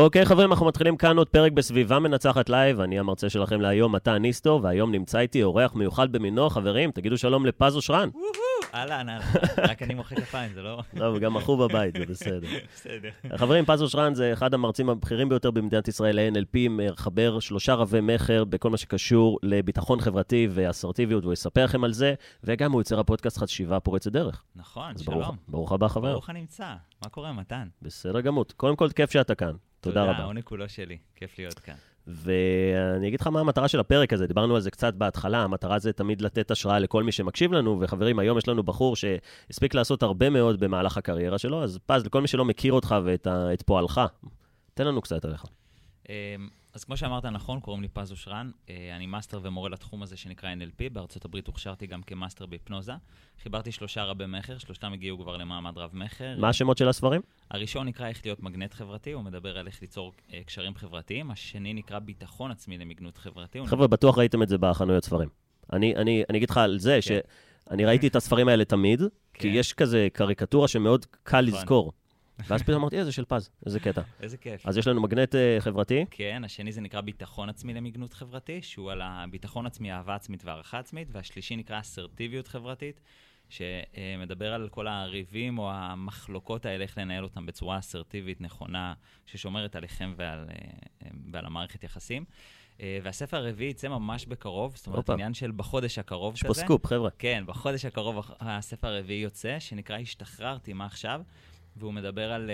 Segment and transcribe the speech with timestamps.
[0.00, 2.80] אוקיי, חברים, אנחנו מתחילים כאן עוד פרק בסביבה מנצחת live.
[2.80, 6.50] אני המרצה שלכם להיום, מתן ניסטו, והיום נמצא איתי אורח מיוחד במינו.
[6.50, 8.08] חברים, תגידו שלום לפז אושרן.
[8.74, 9.06] אהלן,
[9.58, 10.82] רק אני מוחא כפיים, זה לא...
[10.98, 12.48] טוב, גם אחו בבית, זה בסדר.
[12.74, 13.08] בסדר.
[13.36, 18.44] חברים, פז אושרן זה אחד המרצים הבכירים ביותר במדינת ישראל ל-NLP, מחבר שלושה רבי מכר
[18.44, 22.14] בכל מה שקשור לביטחון חברתי ואסרטיביות, והוא יספר לכם על זה,
[22.44, 24.42] וגם הוא יוצר הפודקאסט חשיבה פורצת דרך.
[24.56, 25.36] נכון, שלום.
[25.48, 26.12] ברוך הבא, חבר.
[26.12, 26.74] ברוך הנמצא.
[27.02, 27.68] מה קורה, מתן?
[27.82, 28.44] בסדר גמור.
[28.56, 29.52] קודם כל, כיף שאתה כאן.
[29.80, 30.12] תודה רבה.
[30.12, 31.74] העונג כולו שלי, כיף להיות כאן.
[32.06, 35.92] ואני אגיד לך מה המטרה של הפרק הזה, דיברנו על זה קצת בהתחלה, המטרה זה
[35.92, 40.30] תמיד לתת השראה לכל מי שמקשיב לנו, וחברים, היום יש לנו בחור שהספיק לעשות הרבה
[40.30, 44.00] מאוד במהלך הקריירה שלו, אז פז, לכל מי שלא מכיר אותך ואת ה- פועלך,
[44.74, 45.44] תן לנו קצת עליך.
[46.74, 48.50] אז כמו שאמרת נכון, קוראים לי פז אושרן.
[48.68, 50.92] אה, אני מאסטר ומורה לתחום הזה שנקרא NLP.
[50.92, 52.92] בארצות הברית הוכשרתי גם כמאסטר בהיפנוזה.
[53.42, 56.36] חיברתי שלושה רבי מכר, שלושתם הגיעו כבר למעמד רב מכר.
[56.38, 57.20] מה השמות של הספרים?
[57.50, 61.30] הראשון נקרא איך להיות מגנט חברתי, הוא מדבר על איך ליצור אה, קשרים חברתיים.
[61.30, 63.66] השני נקרא ביטחון עצמי למגנות חברתי.
[63.66, 65.28] חבר'ה, בטוח ראיתם את זה בחנויות ספרים.
[65.72, 67.18] אני, אני, אני אגיד לך על זה, כן.
[67.68, 69.02] שאני ראיתי את הספרים האלה תמיד,
[69.34, 69.48] כי כן.
[69.54, 71.58] יש כזה קריקטורה שמאוד קל נכון.
[71.58, 71.92] לזכור.
[72.46, 74.02] ואז פתאום אמרתי, "אה, זה של פז, איזה קטע.
[74.20, 74.66] איזה כיף.
[74.66, 78.90] אז יש לנו מגנט אה, חברתי, כן, השני זה נקרא ביטחון עצמי למגנות חברתי, שהוא
[78.90, 83.00] על הביטחון עצמי, אהבה עצמית והערכה עצמית, והשלישי נקרא אסרטיביות חברתית,
[83.48, 88.94] שמדבר על כל הריבים או המחלוקות האלה, איך לנהל אותם בצורה אסרטיבית, נכונה,
[89.26, 92.24] ששומרת עליכם ועל, אה, ועל המערכת יחסים.
[92.80, 95.10] אה, והספר הרביעי יצא ממש בקרוב, זאת אומרת.
[95.10, 96.48] עניין של בחודש הקרוב יש כזה.
[96.48, 97.10] פה סקופ, חבר'ה.
[97.18, 101.22] כן, בחודש הקרוב הספר הרביעי יוצא, שנקרא השתחררתי, מה עכשיו?
[101.76, 102.50] והוא מדבר על...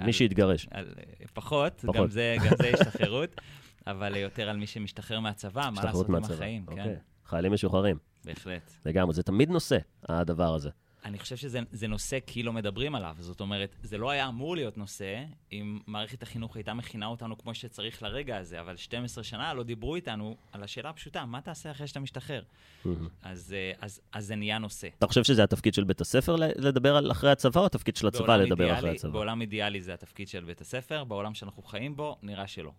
[0.00, 0.68] אה, מי שהתגרש.
[0.70, 1.96] על, אה, פחות, פחות.
[1.96, 3.40] גם זה, גם זה השתחררות,
[3.86, 6.34] אבל יותר על מי שמשתחרר מהצבא, מה לעשות השתחררות עם מהצבא.
[6.34, 6.84] החיים, אוקיי.
[6.84, 8.70] כן, חיילים משוחררים, בהחלט.
[8.86, 9.14] לגמרי.
[9.14, 9.78] זה תמיד נושא,
[10.08, 10.70] הדבר הזה.
[11.04, 14.56] אני חושב שזה זה נושא כי לא מדברים עליו, זאת אומרת, זה לא היה אמור
[14.56, 19.54] להיות נושא אם מערכת החינוך הייתה מכינה אותנו כמו שצריך לרגע הזה, אבל 12 שנה
[19.54, 22.42] לא דיברו איתנו על השאלה הפשוטה, מה תעשה אחרי שאתה משתחרר?
[23.22, 24.88] אז, אה, אז, אז זה נהיה נושא.
[24.98, 28.36] אתה חושב שזה התפקיד של בית הספר לדבר על אחרי הצבא, או התפקיד של הצבא
[28.36, 29.12] לדבר אידיאלי- אחרי הצבא?
[29.12, 32.72] בעולם אידיאלי זה התפקיד של בית הספר, בעולם שאנחנו חיים בו, נראה שלא.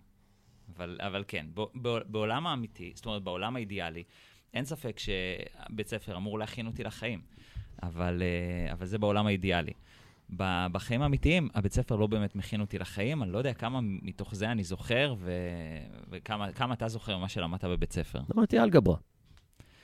[0.77, 4.03] אבל, אבל כן, ב, ב, בעולם האמיתי, זאת אומרת, בעולם האידיאלי,
[4.53, 7.21] אין ספק שבית ספר אמור להכין אותי לחיים,
[7.83, 9.73] אבל, אה, אבל זה בעולם האידיאלי.
[10.71, 14.51] בחיים האמיתיים, הבית ספר לא באמת מכין אותי לחיים, אני לא יודע כמה מתוך זה
[14.51, 15.31] אני זוכר, ו...
[16.09, 18.19] וכמה כמה אתה זוכר ממה שלמדת בבית ספר.
[18.35, 18.97] למדתי אלגברה.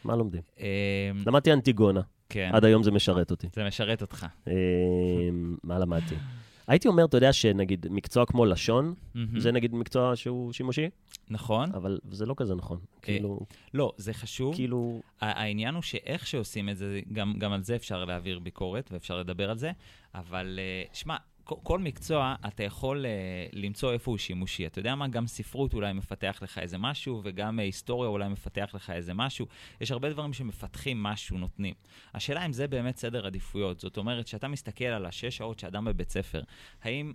[0.04, 0.42] מה לומדים?
[0.60, 3.48] אה, למדתי אנטיגונה, כן, עד היום זה משרת אותי.
[3.54, 4.26] זה משרת אותך.
[4.48, 4.54] אה,
[5.64, 6.16] מה למדתי?
[6.68, 9.40] הייתי אומר, אתה יודע, שנגיד מקצוע כמו לשון, מהמם.
[9.40, 10.90] זה נגיד מקצוע שהוא שימושי,
[11.30, 11.72] נכון?
[11.72, 12.80] אבל זה לא כזה נכון.
[13.02, 13.40] כאילו,
[13.74, 14.56] לא, זה חשוב.
[14.56, 19.20] כאילו, העניין הוא שאיך שעושים את זה, גם, גם על זה אפשר להעביר ביקורת ואפשר
[19.20, 19.72] לדבר על זה,
[20.16, 21.16] אבל uh, שמע,
[21.46, 24.66] כל, מקצוע אתה יכול uh, למצוא איפה הוא שימושי.
[24.66, 25.08] אתה יודע מה?
[25.08, 29.46] גם ספרות אולי מפתח לך איזה משהו, וגם uh, היסטוריה אולי מפתח לך איזה משהו.
[29.82, 31.74] יש הרבה דברים שמפתחים משהו, נותנים.
[32.14, 33.80] השאלה אם זה באמת סדר עדיפויות.
[33.80, 36.42] זאת אומרת, שאתה מסתכל על השש שעות שאדם בבית ספר,
[36.84, 37.14] האם...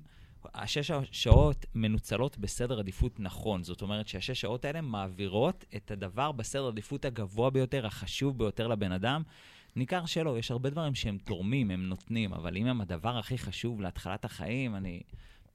[0.55, 3.63] השש שעות מנוצלות בסדר עדיפות נכון.
[3.63, 8.93] זאת אומרת שהשש שעות האלה מעבירות את הדבר בסדר עדיפות הגבוה ביותר, החשוב ביותר לבן
[8.93, 9.23] אדם.
[9.77, 13.81] ניכר שלא, יש הרבה דברים שהם תורמים, הם נותנים, אבל אם הם הדבר הכי חשוב
[13.81, 15.01] להתחלת החיים, אני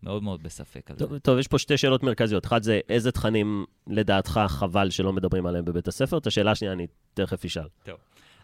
[0.04, 1.08] מאוד מאוד בספק על זה.
[1.08, 2.46] טוב, טוב, יש פה שתי שאלות מרכזיות.
[2.46, 6.18] אחת זה, איזה תכנים לדעתך חבל שלא מדברים עליהם בבית הספר?
[6.18, 7.68] את השאלה השנייה אני תכף אשאל.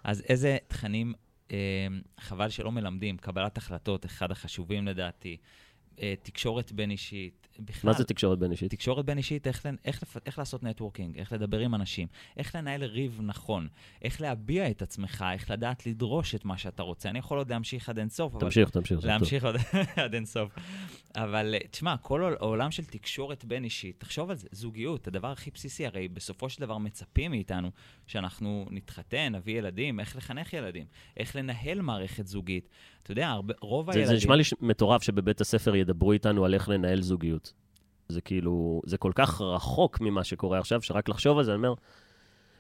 [0.03, 1.13] אז איזה תכנים
[1.51, 1.57] אה,
[2.19, 3.17] חבל שלא מלמדים?
[3.17, 5.37] קבלת החלטות, אחד החשובים לדעתי.
[6.01, 7.47] אה, תקשורת בין-אישית.
[7.65, 8.71] בכלל, מה זה תקשורת בין אישית?
[8.71, 12.07] תקשורת בין-אישית, איך, לנ- איך, לפ- איך לעשות נטוורקינג, איך לדבר עם אנשים,
[12.37, 13.67] איך לנהל ריב נכון,
[14.01, 17.09] איך להביע את עצמך, איך לדעת לדרוש את מה שאתה רוצה.
[17.09, 18.41] אני יכול עוד להמשיך עד אינסוף, אבל...
[18.41, 19.05] תמשיך, תמשיך.
[19.05, 19.55] להמשיך עוד
[20.03, 20.55] עד אינסוף.
[21.15, 25.51] אבל אה, תשמע, כל עול- העולם של תקשורת בין-אישית, תחשוב על זה, זוגיות, הדבר הכי
[25.51, 27.71] בסיסי, הרי בסופו של דבר מצפים מאיתנו
[28.07, 30.85] שאנחנו נתחתן, נביא ילדים, איך לחנך ילדים,
[31.17, 32.69] איך לנהל מערכת זוגית.
[33.03, 34.07] אתה יודע, הרבה, רוב זה, הילדים...
[34.09, 37.50] זה נשמע לי מטורף שבבית הספר ידברו איתנו על איך לנהל זוגיות.
[38.11, 41.73] זה כאילו, זה כל כך רחוק ממה שקורה עכשיו, שרק לחשוב על זה, אני אומר,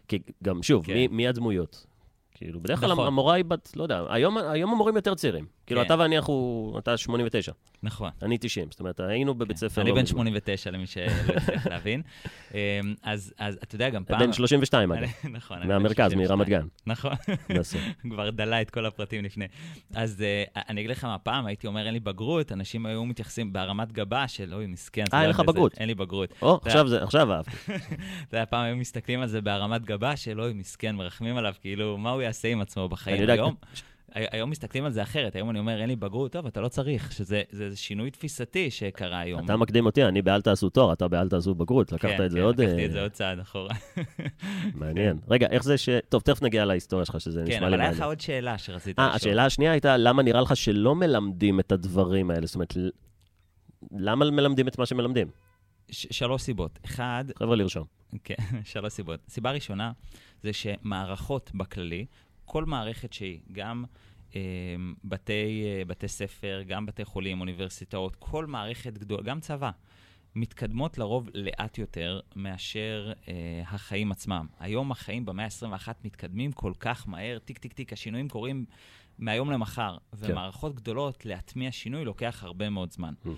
[0.07, 0.93] כי גם, שוב, כן.
[0.93, 1.85] מי, מי הדמויות?
[2.33, 3.07] כאילו, בדרך כלל נכון.
[3.07, 5.45] המורה היא בת, לא יודע, היום, היום המורים יותר צעירים.
[5.71, 5.85] כאילו, כן.
[5.85, 7.51] אתה ואני, אנחנו, אתה 89,
[7.83, 8.09] נכון.
[8.21, 9.81] אני 90, זאת אומרת, היינו בבית ספר...
[9.81, 10.05] אני בן מזמן.
[10.05, 11.03] 89, למי שלא
[11.37, 12.01] הצליח להבין.
[12.53, 12.57] אמ,
[13.03, 14.19] אז אתה יודע, גם פעם...
[14.25, 15.67] בן 32, אגב, נכון.
[15.67, 16.27] מהמרכז, 32.
[16.27, 16.67] מרמת גן.
[16.87, 17.11] נכון.
[18.11, 19.45] כבר דלה את כל הפרטים לפני.
[19.95, 20.23] אז
[20.55, 23.91] uh, אני אגיד לך מה, פעם הייתי אומר, אין לי בגרות, אנשים היו מתייחסים בהרמת
[23.91, 25.03] גבה של, אוי, מסכן.
[25.13, 25.73] אה, אין לך בגרות.
[25.77, 26.33] אין לי בגרות.
[26.41, 27.55] או, עכשיו זה, עכשיו אהבתי.
[28.27, 31.97] אתה יודע, פעם היו מסתכלים על זה בהרמת גבה של, אוי, מסכן, מרחמים עליו, כאילו,
[31.97, 33.55] מה הוא יעשה עם עצמו בחיים היום?
[34.13, 37.11] היום מסתכלים על זה אחרת, היום אני אומר, אין לי בגרות, טוב, אתה לא צריך,
[37.11, 39.45] שזה זה, זה שינוי תפיסתי שקרה היום.
[39.45, 42.37] אתה מקדים אותי, אני באל תעשו תואר, אתה באל תעשו בגרות, לקחת כן, את זה
[42.37, 42.61] כן, עוד...
[42.61, 43.75] לקחתי את אה, זה עוד צעד אחורה.
[44.75, 45.19] מעניין.
[45.29, 45.89] רגע, איך זה ש...
[46.09, 47.93] טוב, תכף נגיע להיסטוריה שלך, שזה כן, נשמע לי אבל היה מעניין.
[47.93, 49.15] לך עוד שאלה שרצית אה, לשאול.
[49.15, 52.45] השאלה השנייה הייתה, למה נראה לך שלא מלמדים את הדברים האלה?
[52.45, 52.73] זאת אומרת,
[53.97, 55.27] למה מלמדים את מה שמלמדים?
[55.91, 56.79] ש- שלוש סיבות.
[56.85, 57.85] אחד, חבר'ה, לרשום.
[58.23, 59.19] כן, שלוש סיבות.
[59.29, 59.91] סיבה ראשונה
[60.43, 62.05] זה שמערכות בכללי,
[62.51, 63.83] כל מערכת שהיא, גם
[64.35, 64.41] אה,
[65.03, 69.71] בתי, אה, בתי ספר, גם בתי חולים, אוניברסיטאות, כל מערכת גדולה, גם צבא,
[70.35, 73.33] מתקדמות לרוב לאט יותר מאשר אה,
[73.67, 74.47] החיים עצמם.
[74.59, 78.65] היום החיים במאה ה-21 מתקדמים כל כך מהר, טיק טיק טיק, השינויים קורים
[79.19, 83.13] מהיום למחר, ומערכות גדולות, להטמיע שינוי לוקח הרבה מאוד זמן.
[83.25, 83.29] Mm.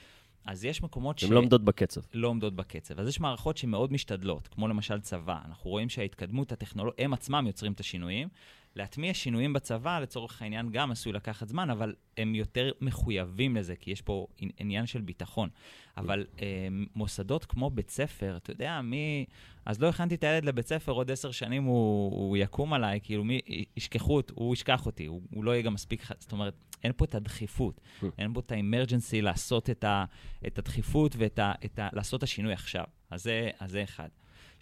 [0.46, 1.24] אז יש מקומות ש...
[1.24, 2.02] הן לא עומדות בקצב.
[2.14, 3.00] לא עומדות בקצב.
[3.00, 5.40] אז יש מערכות שמאוד משתדלות, כמו למשל צבא.
[5.46, 8.28] אנחנו רואים שההתקדמות הטכנולוגית, הם עצמם יוצרים את השינויים.
[8.76, 13.92] להטמיע שינויים בצבא, לצורך העניין, גם עשוי לקחת זמן, אבל הם יותר מחויבים לזה, כי
[13.92, 15.50] יש פה עני- עניין של ביטחון.
[15.98, 19.26] אבל אה, מוסדות כמו בית ספר, אתה יודע, מי...
[19.66, 23.24] אז לא הכנתי את הילד לבית ספר, עוד עשר שנים הוא, הוא יקום עליי, כאילו,
[23.24, 23.42] מי
[23.78, 26.04] ישכחו, הוא ישכח אותי, הוא, הוא לא יהיה גם מספיק...
[26.20, 26.54] זאת אומרת,
[26.84, 27.82] אין פה את הדחיפות,
[28.18, 30.06] אין פה את האמרג'נסי לעשות את, ה,
[30.48, 31.90] את הדחיפות ואת ה, את ה...
[32.16, 32.84] את השינוי עכשיו.
[33.10, 34.10] אז זה, אז זה אחד.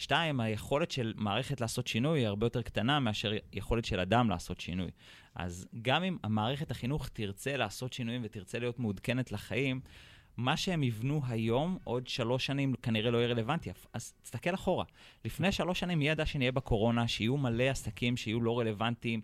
[0.02, 4.60] שתיים, היכולת של מערכת לעשות שינוי היא הרבה יותר קטנה מאשר יכולת של אדם לעשות
[4.60, 4.92] שינוי.
[5.36, 9.82] אז גם אם המערכת החינוך תרצה לעשות שינויים ותרצה להיות מעודכנת לחיים,
[10.38, 13.72] מה שהם יבנו היום, עוד שלוש שנים כנראה לא יהיה רלוונטי.
[13.94, 14.86] אז תסתכל אחורה.
[15.26, 19.22] לפני שלוש שנים ידע שנהיה בקורונה, שיהיו מלא עסקים שיהיו לא רלוונטיים.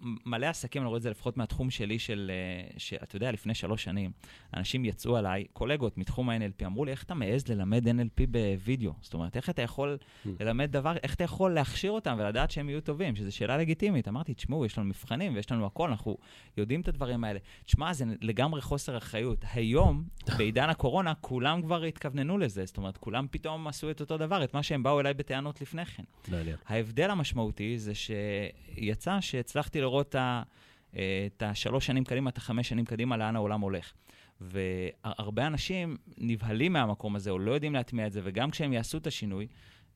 [0.00, 3.84] מלא עסקים, אני רואה את זה לפחות מהתחום שלי, של, אה, שאתה יודע, לפני שלוש
[3.84, 4.10] שנים,
[4.56, 8.92] אנשים יצאו עליי, קולגות מתחום ה-NLP, אמרו לי, איך אתה מעז ללמד NLP בווידאו?
[9.00, 9.98] זאת אומרת, איך אתה יכול
[10.40, 13.16] ללמד דבר, איך אתה יכול להכשיר אותם ולדעת שהם יהיו טובים?
[13.16, 14.08] שזו שאלה לגיטימית.
[14.08, 16.16] אמרתי, תשמעו, יש לנו מבחנים ויש לנו הכל, אנחנו
[16.56, 17.38] יודעים את הדברים האלה.
[17.64, 19.44] תשמע, זה לגמרי חוסר אחריות.
[19.52, 20.04] היום,
[20.38, 22.64] בעידן הקורונה, כולם כבר התכווננו לזה.
[22.64, 25.84] זאת אומרת, כולם פתאום עשו את אותו דבר, את מה שהם באו אליי בטענות לפני
[25.84, 26.02] כן.
[26.66, 30.14] ההבדל המשמעותי זה שיצא שהצלחתי לראות
[31.26, 33.92] את השלוש שנים קדימה, את החמש שנים קדימה, לאן העולם הולך.
[34.40, 39.06] והרבה אנשים נבהלים מהמקום הזה, או לא יודעים להטמיע את זה, וגם כשהם יעשו את
[39.06, 39.46] השינוי,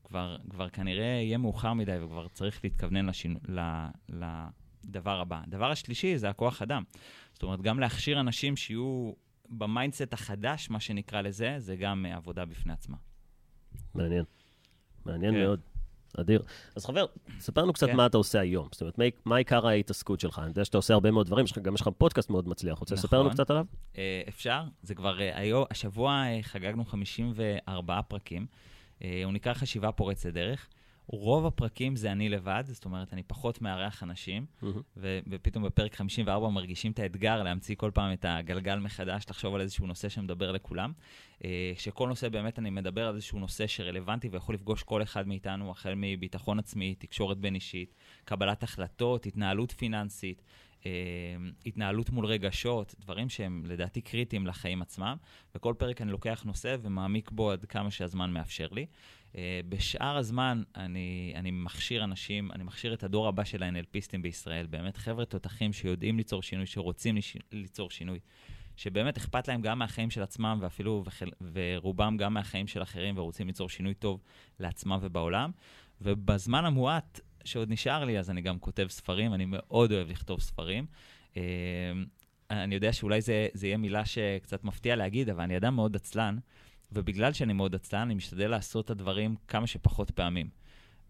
[0.05, 3.61] כבר, כבר כנראה יהיה מאוחר מדי, וכבר צריך להתכוונן לשינו, ל,
[4.09, 5.41] לדבר הבא.
[5.47, 6.83] הדבר השלישי זה הכוח אדם.
[7.33, 9.13] זאת אומרת, גם להכשיר אנשים שיהיו
[9.49, 12.97] ב mindset החדש, מה שנקרא לזה, זה גם אה, עבודה בפני עצמה.
[13.95, 14.25] מעניין.
[15.05, 15.41] מעניין כן.
[15.41, 15.61] מאוד.
[16.17, 16.43] אדיר.
[16.77, 17.07] אז חבר,
[17.39, 17.97] ספר לנו קצת כן.
[17.97, 18.69] מה אתה עושה היום.
[18.73, 20.39] זאת אומרת, מה- מה עיקר ההתעסקות שלך?
[20.39, 22.79] אני יודע שאתה עושה הרבה מאוד דברים, גם יש לך פודקאסט מאוד מצליח.
[22.79, 23.35] רוצה לספר לנו נכון.
[23.35, 23.65] קצת עליו?
[23.99, 28.47] אה, אפשר, זה כבר, אה, היום, השבוע אה, חגגנו 54 פרקים.
[29.25, 30.69] הוא נקרא חשיבה פורצת דרך.
[31.13, 34.47] רוב הפרקים זה אני לבד, זאת אומרת, אני פחות מארח אנשים.
[34.97, 39.61] ו- ופתאום בפרק 54 מרגישים את האתגר להמציא כל פעם את הגלגל מחדש, לחשוב על
[39.61, 40.93] איזשהו נושא שמדבר לכולם.
[41.45, 45.71] אה, שכל נושא באמת אני מדבר על איזשהו נושא שרלוונטי ויכול לפגוש כל אחד מאיתנו,
[45.71, 50.43] החל מביטחון עצמי, תקשורת בין אישית, קבלת החלטות, התנהלות פיננסית,
[51.67, 55.17] התנהלות מול רגשות, דברים שהם לדעתי קריטיים לחיים עצמם.
[55.55, 58.87] וכל פרק אני לוקח נושא ומעמיק בו עד כמה שהזמן מאפשר לי.
[59.37, 64.67] אה, בשאר הזמן אני, אני מכשיר אנשים, אני מכשיר את הדור הבא של ה-NLPיסטים בישראל,
[64.67, 67.17] באמת חבר'ה תותחים שיודעים ליצור שינוי, שרוצים
[67.53, 68.19] ליצור שינוי,
[68.77, 73.47] שבאמת אכפת להם גם מהחיים של עצמם, ואפילו, וחל, ורובם גם מהחיים של אחרים, ורוצים
[73.47, 74.21] ליצור שינוי טוב
[74.61, 75.51] לעצמם ובעולם.
[76.01, 80.87] ובזמן המועט שעוד נשאר לי, אז אני גם כותב ספרים, אני מאוד אוהב לכתוב ספרים.
[81.37, 81.43] אה,
[82.51, 86.39] אני יודע שאולי זה, זה יהיה מילה שקצת מפתיע להגיד, אבל אני אדם מאוד עצלן,
[86.93, 90.49] ובגלל שאני מאוד עצלן, אני משתדל לעשות את הדברים כמה שפחות פעמים.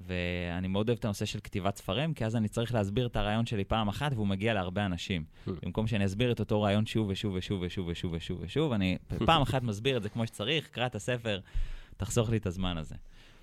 [0.00, 3.46] ואני מאוד אוהב את הנושא של כתיבת ספרים, כי אז אני צריך להסביר את הרעיון
[3.46, 5.24] שלי פעם אחת, והוא מגיע להרבה אנשים.
[5.62, 9.42] במקום שאני אסביר את אותו רעיון שוב ושוב ושוב ושוב ושוב ושוב ושוב, אני פעם
[9.42, 11.40] אחת מסביר את זה כמו שצריך, קרא את הספר,
[11.96, 12.94] תחסוך לי את הזמן הזה.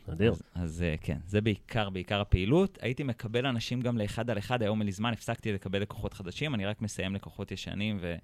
[0.10, 0.32] אדיר.
[0.32, 2.78] אז, אז אה, כן, זה בעיקר, בעיקר הפעילות.
[2.82, 6.56] הייתי מקבל אנשים גם לאחד על אחד, היום אין לי זמן, הפסקתי לקבל לקוחות חדשים,
[6.56, 8.16] אני רק מסיים לקוחות ישנים, ו...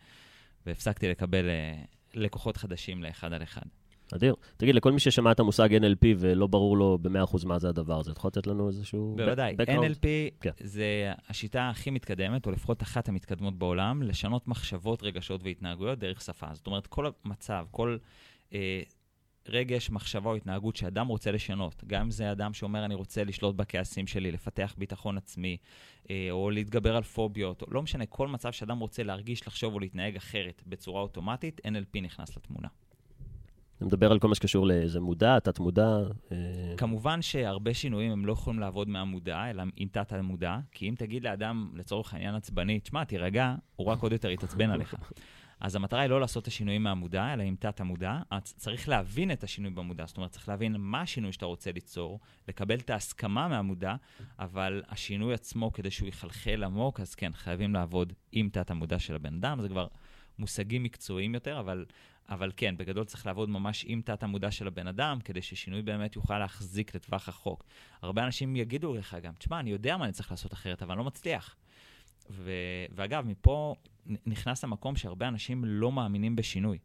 [0.66, 3.62] והפסקתי לקבל אה, לקוחות חדשים לאחד על אחד.
[4.16, 4.36] אדיר.
[4.58, 8.12] תגיד, לכל מי ששמע את המושג NLP ולא ברור לו ב-100% מה זה הדבר הזה,
[8.12, 9.14] אתה יכול לתת לנו איזשהו...
[9.18, 9.56] בוודאי?
[9.62, 10.06] NLP
[10.42, 10.52] כן.
[10.60, 16.48] זה השיטה הכי מתקדמת, או לפחות אחת המתקדמות בעולם, לשנות מחשבות, רגשות והתנהגויות דרך שפה.
[16.54, 17.98] זאת אומרת, כל מצב, כל
[18.54, 18.82] אה,
[19.50, 23.56] רגש, מחשבה או התנהגות שאדם רוצה לשנות, גם אם זה אדם שאומר, אני רוצה לשלוט
[23.56, 25.58] בכעסים שלי, לפתח ביטחון עצמי,
[26.10, 29.80] אה, או להתגבר על פוביות, או לא משנה, כל מצב שאדם רוצה להרגיש, לחשוב או
[29.80, 32.68] להתנהג אחרת בצורה אוטומטית, NLP נכנס לתמונה.
[33.82, 35.98] אני מדבר על כל מה שקשור לאיזה מודע, תת-מודע.
[36.32, 36.38] אה,
[36.78, 41.72] כמובן שהרבה שינויים הם לא יכולים לעבוד מהמודע, אלא עם תת-המודע, כי אם תגיד לאדם,
[41.76, 44.96] לצורך העניין עצבני, תשמע, תירגע, הוא רק עוד יותר יתעצבן עליך.
[45.64, 48.20] אז המטרה היא לא לעשות את השינויים מהמודע, אלא עם תת-המודע.
[48.44, 52.80] צריך להבין את השינוי במודע, זאת אומרת, צריך להבין מה השינוי שאתה רוצה ליצור, לקבל
[52.80, 53.96] את ההסכמה מהמודע,
[54.40, 59.34] אבל השינוי עצמו, כדי שהוא יחלחל עמוק, אז כן, חייבים לעבוד עם תת-המודע של הבן
[59.36, 59.62] אדם.
[59.62, 59.88] זה כבר
[60.40, 61.86] מושגים מקצועיים יותר, אבל,
[62.30, 66.40] אבל כן, בגדול צריך לעבוד ממש עם תת-המודע של הבן אדם, כדי ששינוי באמת יוכל
[66.40, 67.64] להחזיק לטווח רחוק.
[68.02, 71.00] הרבה אנשים יגידו לך גם, תשמע, אני יודע מה אני צריך לעשות אחרת, אבל אני
[71.00, 71.56] לא מצליח.
[72.30, 72.52] ו...
[72.92, 73.76] ואגב, מפה
[74.26, 76.78] נכנס למקום שהרבה אנשים לא מאמינים בשינוי.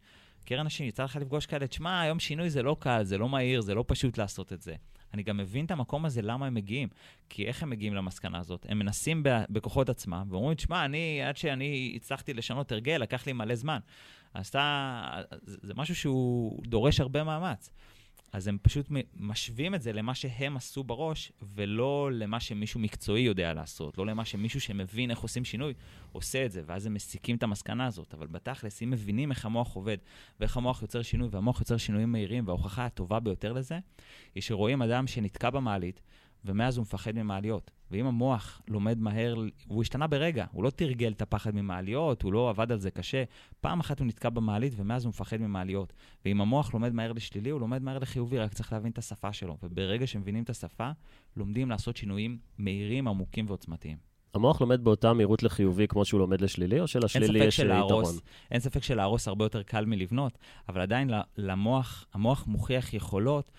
[0.42, 3.60] מכיר אנשים, יצא לך לפגוש כאלה, תשמע, היום שינוי זה לא קל, זה לא מהיר,
[3.60, 4.74] זה לא פשוט לעשות את זה.
[5.14, 6.88] אני גם מבין את המקום הזה, למה הם מגיעים.
[7.28, 8.66] כי איך הם מגיעים למסקנה הזאת?
[8.68, 13.54] הם מנסים בכוחות עצמם, ואומרים, תשמע, אני, עד שאני הצלחתי לשנות הרגל, לקח לי מלא
[13.54, 13.78] זמן.
[14.34, 17.70] אז אתה, זה משהו שהוא דורש הרבה מאמץ.
[18.32, 23.54] אז הם פשוט משווים את זה למה שהם עשו בראש, ולא למה שמישהו מקצועי יודע
[23.54, 25.74] לעשות, לא למה שמישהו שמבין איך עושים שינוי
[26.12, 28.14] עושה את זה, ואז הם מסיקים את המסקנה הזאת.
[28.14, 29.96] אבל בתכלס, אם מבינים איך המוח עובד,
[30.40, 33.78] ואיך המוח יוצר שינוי, והמוח יוצר שינויים מהירים, וההוכחה הטובה ביותר לזה,
[34.34, 36.00] היא שרואים אדם שנתקע במעלית,
[36.48, 37.70] ומאז הוא מפחד ממעליות.
[37.90, 39.34] ואם המוח לומד מהר,
[39.68, 43.24] והוא השתנה ברגע, הוא לא תרגל את הפחד ממעליות, הוא לא עבד על זה קשה,
[43.60, 45.92] פעם אחת הוא נתקע במעלית ומאז הוא מפחד ממעליות.
[46.24, 49.56] ואם המוח לומד מהר לשלילי, הוא לומד מהר לחיובי, רק צריך להבין את השפה שלו.
[49.62, 50.90] וברגע שמבינים את השפה,
[51.36, 54.08] לומדים לעשות שינויים מהירים, עמוקים ועוצמתיים.
[54.34, 58.14] המוח לומד באותה מהירות לחיובי כמו שהוא לומד לשלילי, או שלשלילי יש יתרון?
[58.50, 60.38] אין ספק שלהרוס הרבה יותר קל מלבנות,
[60.68, 63.50] אבל עדיין למוח, המוח מוכיח יכולות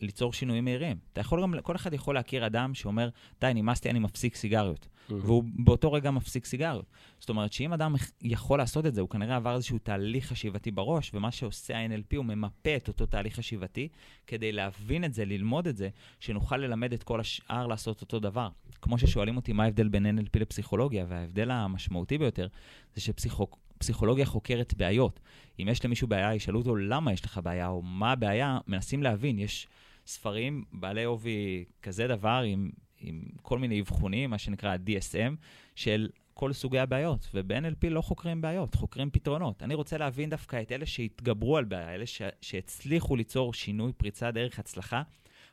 [0.00, 0.96] ליצור שינויים מהירים.
[1.12, 3.08] אתה יכול גם, כל אחד יכול להכיר אדם שאומר,
[3.40, 4.88] די, נמאסתי, אני מפסיק סיגריות.
[5.10, 5.12] Mm-hmm.
[5.14, 6.84] והוא באותו רגע מפסיק סיגריות.
[7.18, 11.10] זאת אומרת שאם אדם יכול לעשות את זה, הוא כנראה עבר איזשהו תהליך חשיבתי בראש,
[11.14, 13.88] ומה שעושה ה-NLP, הוא ממפה את אותו תהליך חשיבתי,
[14.26, 15.88] כדי להבין את זה, ללמוד את זה,
[16.20, 18.48] שנוכל ללמד את כל השאר לעשות אותו דבר.
[18.82, 22.48] כמו ששואלים אותי מה ההבדל בין NLP לפסיכולוגיה, וההבדל המשמעותי ביותר,
[22.94, 23.69] זה שפסיכולוגיה...
[23.80, 25.20] פסיכולוגיה חוקרת בעיות.
[25.60, 29.38] אם יש למישהו בעיה, ישאלו אותו למה יש לך בעיה, או מה הבעיה, מנסים להבין.
[29.38, 29.66] יש
[30.06, 32.70] ספרים בעלי עובי כזה דבר, עם,
[33.00, 35.34] עם כל מיני אבחונים, מה שנקרא DSM,
[35.74, 37.28] של כל סוגי הבעיות.
[37.34, 39.62] וב-NLP לא חוקרים בעיות, חוקרים פתרונות.
[39.62, 44.30] אני רוצה להבין דווקא את אלה שהתגברו על בעיה, אלה ש- שהצליחו ליצור שינוי, פריצה
[44.30, 45.02] דרך הצלחה.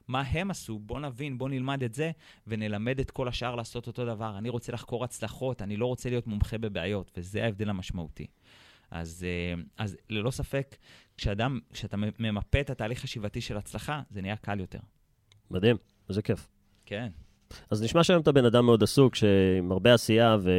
[0.08, 2.12] מה הם עשו, בוא נבין, בוא נלמד את זה,
[2.48, 4.38] ונלמד את כל השאר לעשות אותו דבר.
[4.38, 8.28] אני רוצה לחקור הצלחות, אני לא רוצה להיות מומחה בבעיות, וזה ההבדל המשמעותי.
[8.92, 10.76] אז, אה, אז ללא ספק,
[11.18, 14.80] כשאדם, כשאתה ממפה את התהליך השיבתי של הצלחה, זה נהיה קל יותר.
[15.52, 15.76] מדהים,
[16.10, 16.48] איזה כיף.
[16.86, 17.10] כן.
[17.72, 19.16] אז נשמע שהיום אתה בן אדם מאוד עסוק,
[19.58, 20.52] עם הרבה עשייה, ו...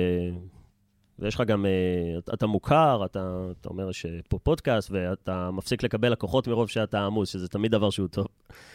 [1.18, 6.48] ויש לך גם, אה, אתה מוכר, אתה, אתה אומר שפה פודקאסט, ואתה מפסיק לקבל לקוחות
[6.48, 8.26] מרוב שאתה עמוס, שזה תמיד דבר שהוא טוב.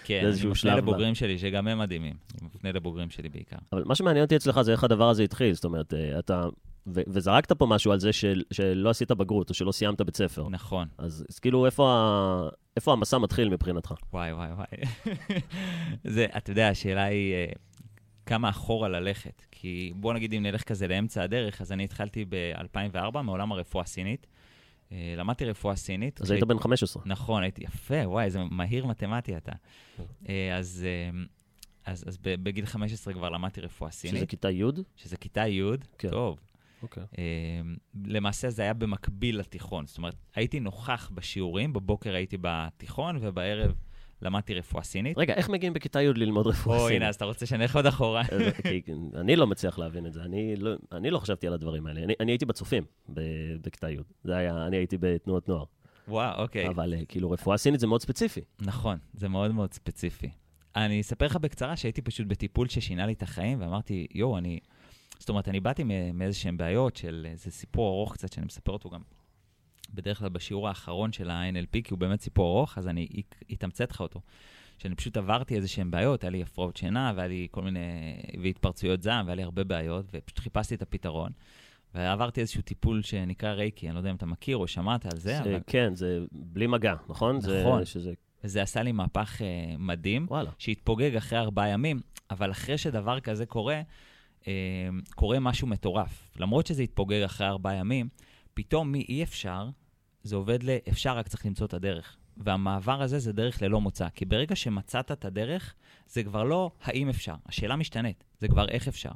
[0.04, 2.14] כן, אני מפנה לבוגרים שלי, שגם הם מדהימים.
[2.40, 3.58] אני מפנה לבוגרים שלי בעיקר.
[3.74, 5.54] אבל מה שמעניין אותי אצלך זה איך הדבר הזה התחיל.
[5.54, 6.44] זאת אומרת, אה, אתה...
[6.88, 10.50] ו- וזרקת פה משהו על זה של, שלא עשית בגרות, או שלא סיימת בית ספר.
[10.50, 10.88] נכון.
[10.98, 12.50] אז, אז כאילו, איפה, ה...
[12.76, 13.94] איפה המסע מתחיל מבחינתך?
[14.14, 15.16] וואי, וואי, וואי.
[16.16, 17.46] זה, אתה יודע, השאלה היא אה,
[18.25, 19.46] כמה אחורה ללכת.
[19.51, 24.27] כי בוא נגיד אם נלך כזה לאמצע הדרך, אז אני התחלתי ב-2004 מעולם הרפואה הסינית.
[24.94, 26.22] אה, למדתי רפואה סינית.
[26.22, 27.03] אז היית בן 15.
[27.06, 29.51] נכון, הייתי יפה, וואי, איזה מהיר מתמטי אתה.
[30.30, 31.24] אה, אז, אה,
[31.86, 34.18] אז, אז בגיל 15 כבר למדתי רפואה סינית.
[34.18, 34.63] שזה כיתה י'?
[34.96, 35.62] שזה כיתה י',
[35.98, 36.10] כן.
[36.10, 36.39] טוב.
[36.84, 37.03] אוקיי.
[38.06, 39.88] למעשה זה היה במקביל לתיכון.
[39.88, 43.74] זאת אומרת, הייתי נוכח בשיעורים, בבוקר הייתי בתיכון ובערב...
[44.24, 45.18] למדתי רפואה סינית.
[45.18, 46.92] רגע, איך מגיעים בכיתה י' ללמוד רפואה סינית?
[46.92, 48.24] או, הנה, אז אתה רוצה שנלך עוד אחורה.
[49.15, 52.03] אני לא מצליח להבין את זה, אני לא, אני לא חשבתי על הדברים האלה.
[52.03, 52.84] אני, אני הייתי בצופים
[53.60, 55.63] בכיתה י', זה היה, אני הייתי בתנועות נוער.
[56.08, 56.68] וואו, אוקיי.
[56.68, 58.42] אבל אה, כאילו, רפואה סינית זה מאוד ספציפי.
[58.62, 60.30] נכון, זה מאוד מאוד ספציפי.
[60.75, 64.60] אני אספר לך בקצרה שהייתי פשוט בטיפול ששינה לי את החיים, ואמרתי, יואו, אני...
[65.20, 69.01] זאת אומרת, אני באתי מאיזשהן בעיות של איזה סיפור ארוך קצת, שאני מספר אותו גם
[69.94, 73.08] בדרך כלל בשיעור האחרון של ה-NLP, כי הוא באמת סיפור ארוך, אז אני
[73.54, 74.22] אתמצת לך אותו.
[74.78, 77.80] שאני פשוט עברתי איזה שהן בעיות, היה לי הפרעות שינה, והיה לי כל מיני,
[78.44, 81.32] והתפרצויות זעם, והיה לי הרבה בעיות, ופשוט חיפשתי את הפתרון.
[81.96, 85.20] ועברתי איזשהו טיפול שנקרא רייקי, אני לא יודע אם אתה מכיר או שמעת על זה,
[85.20, 85.60] זה אבל...
[85.68, 87.38] כן, זה בלי מגע, נכון?
[87.38, 87.80] נכון.
[87.80, 88.14] זה, שזה...
[88.44, 90.52] וזה עשה לי מהפך uh, מדהים, וואלה.
[90.58, 93.82] שהתפוגג אחרי ארבעה ימים, אבל אחרי שדבר כזה קורה,
[94.42, 94.46] uh,
[95.16, 96.30] קורה משהו מטורף.
[96.40, 98.08] למרות שזה התפוגג אחרי ארבעה ימים,
[98.54, 99.70] פתאום מאי אפשר
[100.24, 100.70] זה עובד ל...
[100.89, 102.18] אפשר, רק צריך למצוא את הדרך.
[102.38, 104.10] והמעבר הזה זה דרך ללא מוצא.
[104.10, 105.74] כי ברגע שמצאת את הדרך,
[106.08, 107.36] זה כבר לא האם אפשר.
[107.46, 109.12] השאלה משתנית, זה כבר איך אפשר.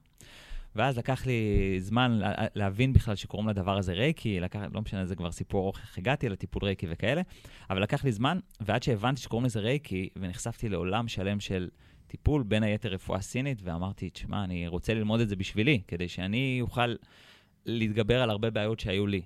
[0.76, 5.16] ואז לקח לי זמן לה- להבין בכלל שקוראים לדבר הזה רייקי, לקח, לא משנה, זה
[5.16, 7.22] כבר סיפור ארוך איך הגעתי לטיפול רייקי וכאלה,
[7.70, 11.70] אבל לקח לי זמן, ועד שהבנתי שקוראים לזה רייקי, ונחשפתי לעולם שלם של
[12.08, 16.58] טיפול, בין היתר רפואה סינית, ואמרתי, תשמע, אני רוצה ללמוד את זה בשבילי, כדי שאני
[16.62, 16.96] אוכל
[17.66, 19.22] להתגבר על הרבה בעיות שהיו לי.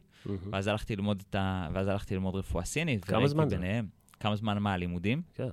[0.51, 1.69] ואז הלכתי ללמוד, את ה...
[1.73, 3.05] ואז הלכתי ללמוד רפואה סינית.
[3.05, 3.55] כמה זמן זה?
[3.55, 3.87] ביניהם.
[4.19, 5.21] כמה זמן מה, הלימודים?
[5.33, 5.49] כן.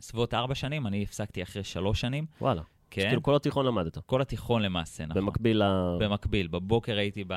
[0.00, 2.26] סביבות ארבע שנים, אני הפסקתי אחרי שלוש שנים.
[2.40, 2.62] וואלה.
[2.90, 3.98] כן, כאילו כל התיכון למדת.
[3.98, 5.22] כל התיכון למעשה, נכון.
[5.22, 5.98] במקביל ל...
[6.00, 6.48] במקביל.
[6.48, 7.34] בבוקר הייתי ב...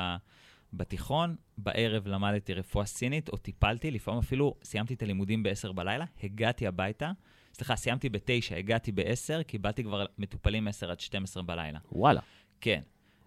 [0.72, 6.66] בתיכון, בערב למדתי רפואה סינית, או טיפלתי, לפעמים אפילו סיימתי את הלימודים ב-10 בלילה, הגעתי
[6.66, 7.10] הביתה,
[7.54, 11.78] סליחה, סיימתי ב-9, הגעתי ב-10, קיבלתי כבר מטופלים 10 עד 12 בלילה.
[11.92, 12.20] וואלה.
[12.60, 12.80] כן,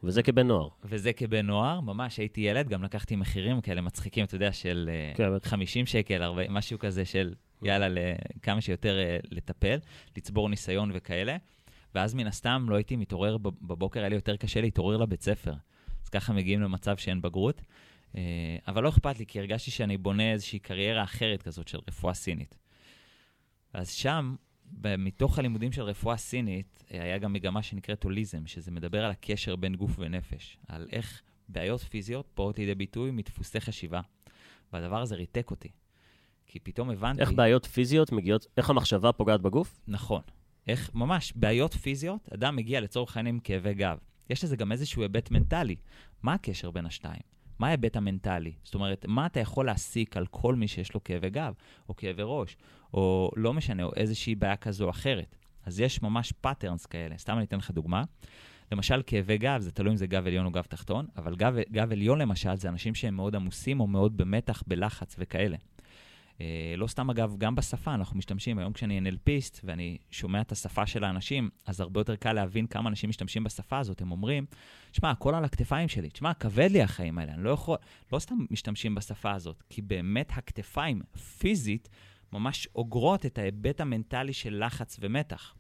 [0.04, 0.68] וזה כבן נוער.
[0.84, 5.14] וזה כבן נוער, ממש הייתי ילד, גם לקחתי מחירים כאלה מצחיקים, אתה יודע, של אה,
[5.16, 5.50] כן, בטח.
[5.50, 7.34] 50 שקל, 40, משהו כזה של
[7.64, 8.02] יאללה,
[8.42, 9.78] כמה שיותר אה, לטפל,
[10.18, 11.38] לצבור ניסיון וכאלה.
[11.96, 15.54] ואז מן הסתם לא הייתי מתעורר בב- בבוקר, היה לי יותר קשה להתעורר לבית ספר.
[16.04, 17.62] אז ככה מגיעים למצב שאין בגרות.
[18.18, 18.22] אה,
[18.68, 22.58] אבל לא אכפת לי, כי הרגשתי שאני בונה איזושהי קריירה אחרת כזאת של רפואה סינית.
[23.74, 24.36] אז שם,
[24.84, 29.56] מתוך הלימודים של רפואה סינית, אה, היה גם מגמה שנקראת הוליזם, שזה מדבר על הקשר
[29.56, 34.02] בין גוף ונפש, על איך בעיות פיזיות באות לידי ביטוי מדפוסי חשיבה.
[34.74, 35.70] והדבר הזה ריתק אותי.
[36.46, 37.22] כי פתאום הבנתי...
[37.22, 39.80] איך בעיות פיזיות מגיעות, איך המחשבה פוגעת בגוף?
[39.88, 40.22] נכון.
[40.68, 43.98] איך, ממש, בעיות פיזיות, אדם מגיע לצורך העניין עם כאבי גב.
[44.30, 45.76] יש לזה גם איזשהו היבט מנטלי.
[46.24, 47.35] מה הקשר בין השתיים?
[47.60, 48.54] מה ההיבט המנטלי?
[48.64, 51.54] זאת אומרת, מה אתה יכול להסיק על כל מי שיש לו כאבי גב,
[51.90, 52.58] או כאבי ראש,
[52.94, 55.36] או לא משנה, או איזושהי בעיה כזו או אחרת.
[55.66, 57.18] אז יש ממש patterns כאלה.
[57.18, 58.04] סתם אני אתן לך דוגמה.
[58.72, 61.92] למשל, כאבי גב, זה תלוי אם זה גב עליון או גב תחתון, אבל גב, גב
[61.92, 65.58] עליון למשל, זה אנשים שהם מאוד עמוסים או מאוד במתח, בלחץ וכאלה.
[66.42, 70.86] אה, לא סתם אגב, גם בשפה אנחנו משתמשים, היום כשאני NLPיסט ואני שומע את השפה
[70.86, 74.02] של האנשים, אז הרבה יותר קל להבין כמה אנשים משתמשים בשפה הזאת.
[74.02, 74.46] הם אומרים,
[74.92, 77.78] שמע, הכל על הכתפיים שלי, תשמע, כבד לי החיים האלה, אני לא יכול,
[78.14, 81.02] לא סתם משתמשים בשפה הזאת, כי באמת הכתפיים,
[81.38, 81.90] פיזית,
[82.34, 85.56] ממש אוגרות את ההיבט המנטלי של לחץ ומתח.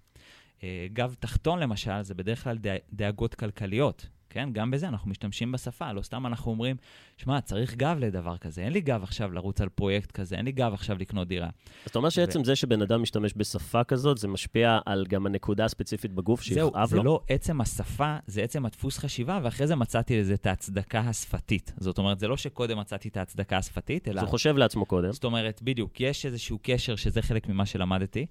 [0.64, 4.10] אה, גב תחתון למשל, זה בדרך כלל דא- דאגות כלכליות.
[4.36, 6.76] כן, גם בזה אנחנו משתמשים בשפה, לא סתם אנחנו אומרים,
[7.18, 10.52] שמע, צריך גב לדבר כזה, אין לי גב עכשיו לרוץ על פרויקט כזה, אין לי
[10.52, 11.48] גב עכשיו לקנות דירה.
[11.48, 15.66] אז אתה אומר שעצם זה שבן אדם משתמש בשפה כזאת, זה משפיע על גם הנקודה
[15.66, 17.04] הספציפית בגוף זהו, שיכאב זה לו?
[17.04, 21.74] לא עצם השפה, זה עצם הדפוס חשיבה, ואחרי זה מצאתי לזה את ההצדקה השפתית.
[21.78, 24.20] זאת אומרת, זה לא שקודם מצאתי את ההצדקה השפתית, אלא...
[24.20, 25.12] אז הוא חושב לעצמו קודם.
[25.12, 28.26] זאת אומרת, בדיוק, יש איזשהו קשר, שזה חלק ממה שלמדתי,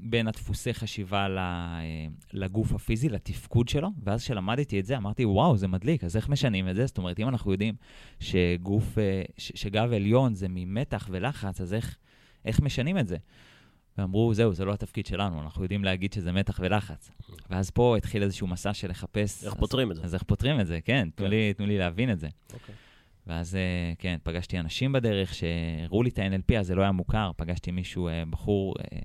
[0.00, 1.80] בין הדפוסי חשיבה אה,
[2.32, 6.68] לגוף הפיזי, לתפקוד שלו, ואז כשלמדתי את זה, אמרתי, וואו, זה מדליק, אז איך משנים
[6.68, 6.86] את זה?
[6.86, 7.74] זאת אומרת, אם אנחנו יודעים
[8.20, 11.96] שגוף, אה, שגב עליון זה ממתח ולחץ, אז איך,
[12.44, 13.16] איך משנים את זה?
[13.98, 17.10] ואמרו, זהו, זה לא התפקיד שלנו, אנחנו יודעים להגיד שזה מתח ולחץ.
[17.50, 19.44] ואז פה התחיל איזשהו מסע של לחפש...
[19.44, 20.02] איך אז- פותרים את זה?
[20.02, 21.30] אז איך פותרים את זה, כן, תנו כן.
[21.30, 22.28] לי, תנו לי להבין את זה.
[22.52, 22.74] אוקיי.
[23.26, 23.60] ואז, אה,
[23.98, 27.30] כן, פגשתי אנשים בדרך שהראו לי את ה-NLP, אז זה לא היה מוכר.
[27.36, 28.98] פגשתי מישהו, אה, בחור, אה, אה,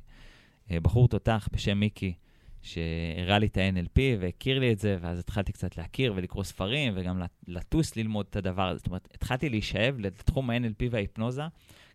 [0.72, 2.14] בחור תותח בשם מיקי,
[2.62, 7.20] שהראה לי את ה-NLP והכיר לי את זה, ואז התחלתי קצת להכיר ולקרוא ספרים, וגם
[7.20, 8.78] לט- לטוס ללמוד את הדבר הזה.
[8.78, 11.44] זאת אומרת, התחלתי להישאב לתחום ה-NLP וההיפנוזה,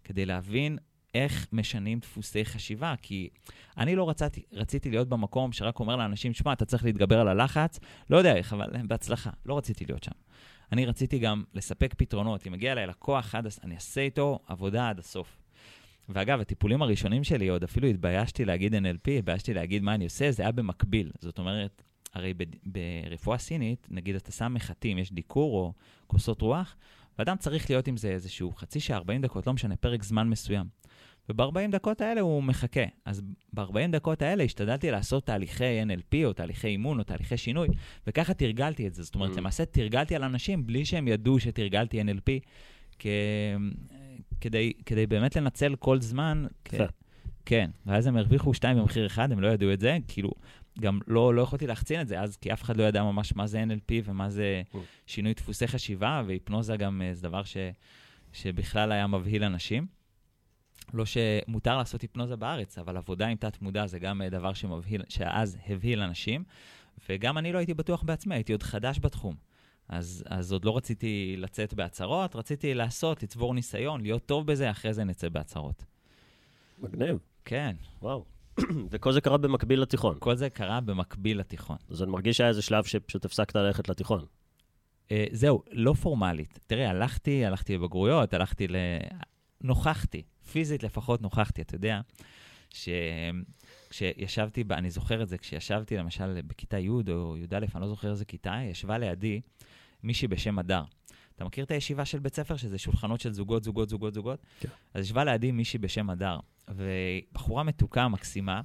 [0.05, 0.79] כדי להבין
[1.15, 3.29] איך משנים דפוסי חשיבה, כי
[3.79, 7.81] אני לא רציתי, רציתי להיות במקום שרק אומר לאנשים, שמע, אתה צריך להתגבר על הלחץ,
[8.11, 9.31] לא יודע איך, אבל בהצלחה.
[9.47, 10.13] לא רציתי להיות שם.
[10.73, 12.47] אני רציתי גם לספק פתרונות.
[12.47, 15.39] אם מגיע אליי לקוח, אני אעשה איתו עבודה עד הסוף.
[16.09, 20.43] ואגב, הטיפולים הראשונים שלי, עוד אפילו התביישתי להגיד NLP, התביישתי להגיד מה אני עושה, זה
[20.43, 21.11] היה במקביל.
[21.21, 21.83] זאת אומרת,
[22.15, 25.73] הרי ב- ברפואה סינית, נגיד אתה שם מחטים, יש דיקור או
[26.07, 26.77] כוסות רוח,
[27.19, 30.67] ואדם צריך להיות עם זה איזשהו חצי שעה, 40 דקות, לא משנה, פרק זמן מסוים.
[31.29, 32.81] וב-40 דקות האלה הוא מחכה.
[33.05, 37.69] אז ב-40 דקות האלה השתדלתי לעשות תהליכי NLP או תהליכי אימון או תהליכי שינוי,
[38.07, 39.03] וככה תרגלתי את זה.
[39.03, 39.37] זאת אומרת, Mm.
[39.37, 42.31] למעשה תרגלתי על אנשים בלי שהם ידעו שתרגלתי NLP,
[42.99, 43.07] כ...
[44.41, 46.47] כדי, כדי באמת לנצל כל זמן.
[46.65, 46.73] כ...
[46.73, 46.85] יפה.
[47.45, 50.31] כן, ואז הם הרוויחו שתיים במחיר אחד, הם לא ידעו את זה, כאילו,
[50.81, 53.47] גם לא, לא יכולתי להחצין את זה אז, כי אף אחד לא ידע ממש מה
[53.47, 54.77] זה NLP ומה זה Mm.
[55.07, 57.57] שינוי דפוסי חשיבה, והיפנוזה גם אה, זה דבר ש,
[58.33, 59.87] שבכלל היה מבהיל אנשים.
[60.95, 65.59] לא שמותר לעשות היפנוזה בארץ, אבל עבודה עם תת-מודע זה גם אה, דבר שמבהיל, שאז
[65.67, 66.45] הבהיל אנשים,
[67.09, 69.35] וגם אני לא הייתי בטוח בעצמי, הייתי עוד חדש בתחום.
[69.89, 74.95] אז, אז עוד לא רציתי לצאת בהצהרות, רציתי לעשות, לצבור ניסיון, להיות טוב בזה, אחרי
[74.95, 75.85] זה נצא בהצהרות.
[76.79, 78.25] מגניב, כן, וואו.
[78.91, 80.17] וכל זה קרה במקביל לתיכון.
[80.19, 81.77] כל זה קרה במקביל לתיכון.
[81.91, 84.25] אז אני מרגיש שהיה איזה שלב שפשוט הפסקת ללכת לתיכון.
[85.09, 86.59] Uh, זהו, לא פורמלית.
[86.67, 88.77] תראה, הלכתי, הלכתי לבגרויות, הלכתי ל...
[89.61, 90.23] נוכחתי,
[90.53, 92.01] פיזית לפחות נוכחתי, אתה יודע,
[93.91, 98.11] שכשישבתי, ב, אני זוכר את זה, כשישבתי למשל בכיתה י' או י"א, אני לא זוכר
[98.11, 99.41] איזה כיתה, ישבה לידי
[100.03, 100.83] מישהי בשם הדר.
[101.37, 104.41] אתה מכיר את הישיבה של בית ספר, שזה שולחנות של זוגות, זוגות, זוגות, זוגות?
[104.61, 104.69] כן.
[104.95, 108.61] אז ישבה לידי מישהי בשם הדר, ובחורה מתוקה, מקסימה,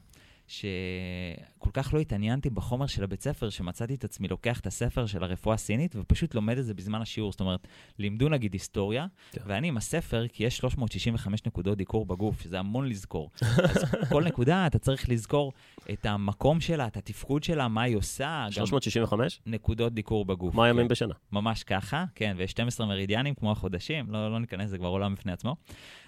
[0.48, 5.24] שכל כך לא התעניינתי בחומר של הבית ספר, שמצאתי את עצמי לוקח את הספר של
[5.24, 7.32] הרפואה הסינית ופשוט לומד את זה בזמן השיעור.
[7.32, 7.68] זאת אומרת,
[8.00, 9.42] לימדו נגיד היסטוריה, כן.
[9.46, 13.30] ואני עם הספר, כי יש 365 נקודות דיקור בגוף, שזה המון לזכור.
[13.42, 15.54] אז כל נקודה, אתה צריך לזכור
[15.94, 18.46] את המקום שלה, את התפקוד שלה, מה היא עושה.
[18.46, 19.42] גם 365?
[19.46, 20.56] נקודות דיקור בגוף.
[20.56, 20.92] מה הימים כן.
[20.92, 21.14] בשנה?
[21.32, 25.32] ממש ככה, כן, ויש 12 מרידיאנים כמו החודשים, לא, לא ניכנס, זה כבר עולם בפני
[25.32, 25.56] עצמו.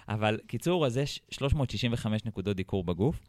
[0.08, 3.20] אבל קיצור, אז יש 365 נקודות דיקור בגוף,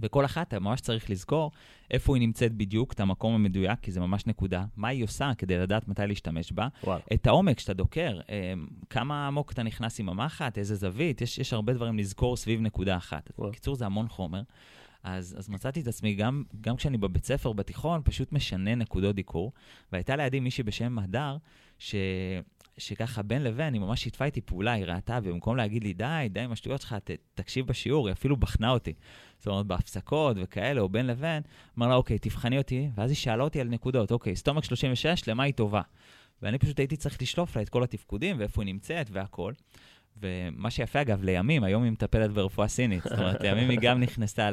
[0.00, 1.50] וכל אחת, אתה ממש צריך לזכור
[1.90, 5.58] איפה היא נמצאת בדיוק, את המקום המדויק, כי זה ממש נקודה, מה היא עושה כדי
[5.58, 7.00] לדעת מתי להשתמש בה, וואלה.
[7.14, 8.52] את העומק שאתה דוקר, אה,
[8.90, 12.96] כמה עמוק אתה נכנס עם המחט, איזה זווית, יש, יש הרבה דברים לזכור סביב נקודה
[12.96, 13.30] אחת.
[13.38, 13.50] וואו.
[13.50, 14.42] בקיצור, זה המון חומר.
[15.02, 19.52] אז, אז מצאתי את עצמי, גם, גם כשאני בבית ספר, בתיכון, פשוט משנה נקודות דיקור.
[19.92, 21.36] והייתה לידי מישהי בשם הדר,
[21.78, 21.94] ש...
[22.78, 26.40] שככה בין לבין, היא ממש שיתפה איתי פעולה, היא ראתה, ובמקום להגיד לי, די, די
[26.40, 28.92] עם השטויות שלך, ת, תקשיב בשיעור, היא אפילו בחנה אותי.
[29.38, 31.42] זאת אומרת, בהפסקות וכאלה, או בין לבין,
[31.78, 35.42] אמר לה, אוקיי, תבחני אותי, ואז היא שאלה אותי על נקודות, אוקיי, סטומק 36, למה
[35.42, 35.82] היא טובה?
[36.42, 39.52] ואני פשוט הייתי צריך לשלוף לה את כל התפקודים, ואיפה היא נמצאת והכל.
[40.20, 43.02] ומה שיפה, אגב, לימים, היום היא מטפלת ברפואה סינית.
[43.02, 44.50] זאת אומרת, לימים היא גם נכנסה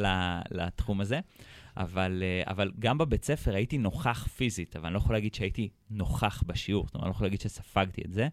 [0.51, 1.19] לתחום הזה.
[1.77, 5.69] אבל, אה, אבל גם בבית ספר הייתי נוכח פיזית, אבל אני לא יכול להגיד שהייתי
[5.89, 8.27] נוכח בשיעור, זאת אומרת, אני לא יכול להגיד שספגתי את זה.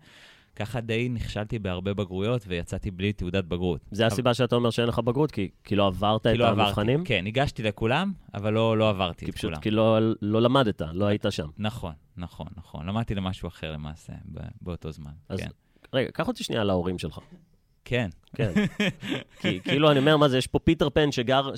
[0.57, 3.81] ככה די נכשלתי בהרבה בגרויות ויצאתי בלי תעודת בגרות.
[3.90, 6.62] זה הסיבה שאתה אומר שאין לך בגרות, כי כי לא עברת כי את לא עברתי.
[6.68, 7.05] המבחנים?
[7.05, 9.61] כן, ניגשתי לכולם, אבל לא, לא עברתי את פשוט כולם.
[9.62, 11.48] כי לא לא למדת, לא היית שם.
[11.59, 12.87] נכון, נכון, נכון.
[12.87, 14.12] למדתי למשהו אחר למעשה
[14.61, 15.11] באותו זמן.
[15.29, 15.48] אז- כן.
[15.92, 17.18] רגע, קח אותי שנייה להורים שלך.
[17.85, 18.09] כן.
[18.35, 18.53] כן.
[19.40, 21.50] כי כאילו, אני אומר, מה זה, יש פה פיטר פן שגר,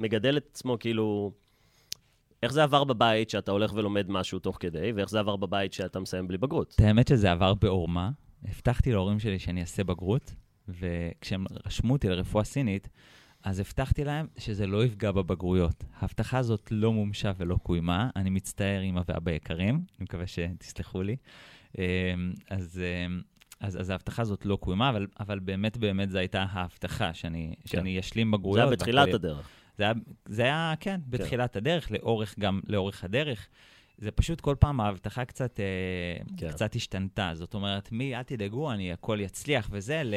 [0.00, 1.32] שמגדל את עצמו, כאילו...
[2.42, 6.00] איך זה עבר בבית שאתה הולך ולומד משהו תוך כדי, ואיך זה עבר בבית שאתה
[6.00, 6.74] מסיים בלי בגרות?
[6.74, 8.10] את האמת שזה עבר בעורמה.
[8.44, 10.34] הבטחתי להורים שלי שאני אעשה בגרות,
[10.68, 12.88] וכשהם רשמו אותי לרפואה סינית,
[13.44, 15.84] אז הבטחתי להם שזה לא יפגע בבגרויות.
[15.98, 18.10] ההבטחה הזאת לא מומשה ולא קוימה.
[18.16, 21.16] אני מצטער, אמא ואבא יקרים, אני מקווה שתסלחו לי.
[21.78, 21.82] אמ,
[22.50, 23.20] אז, אמ,
[23.60, 28.00] אז, אז ההבטחה הזאת לא קוימה, אבל, אבל באמת באמת זו הייתה ההבטחה, שאני, שאני
[28.00, 28.68] אשלים זה בגרויות.
[28.68, 29.59] היה בתחילת הדרך.
[29.78, 29.92] זה היה,
[30.26, 33.48] זה היה, כן, בתחילת הדרך, לאורך גם, לאורך הדרך.
[34.00, 36.48] זה פשוט כל פעם ההבטחה קצת, אה, כן.
[36.48, 37.30] קצת השתנתה.
[37.34, 40.14] זאת אומרת, מי, אל תדאגו, אני הכל יצליח וזה, ל...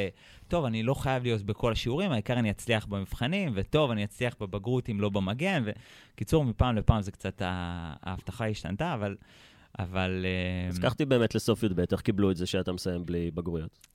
[0.47, 4.89] טוב, אני לא חייב להיות בכל השיעורים, העיקר אני אצליח במבחנים, וטוב, אני אצליח בבגרות
[4.89, 5.63] אם לא במגן.
[5.65, 9.15] וקיצור, מפעם לפעם זה קצת, ההבטחה השתנתה, אבל...
[9.79, 10.25] אבל...
[10.25, 13.87] אה, אז קחתי באמת לסוף י"ב, איך קיבלו את זה שאתה מסיים בלי בגרויות?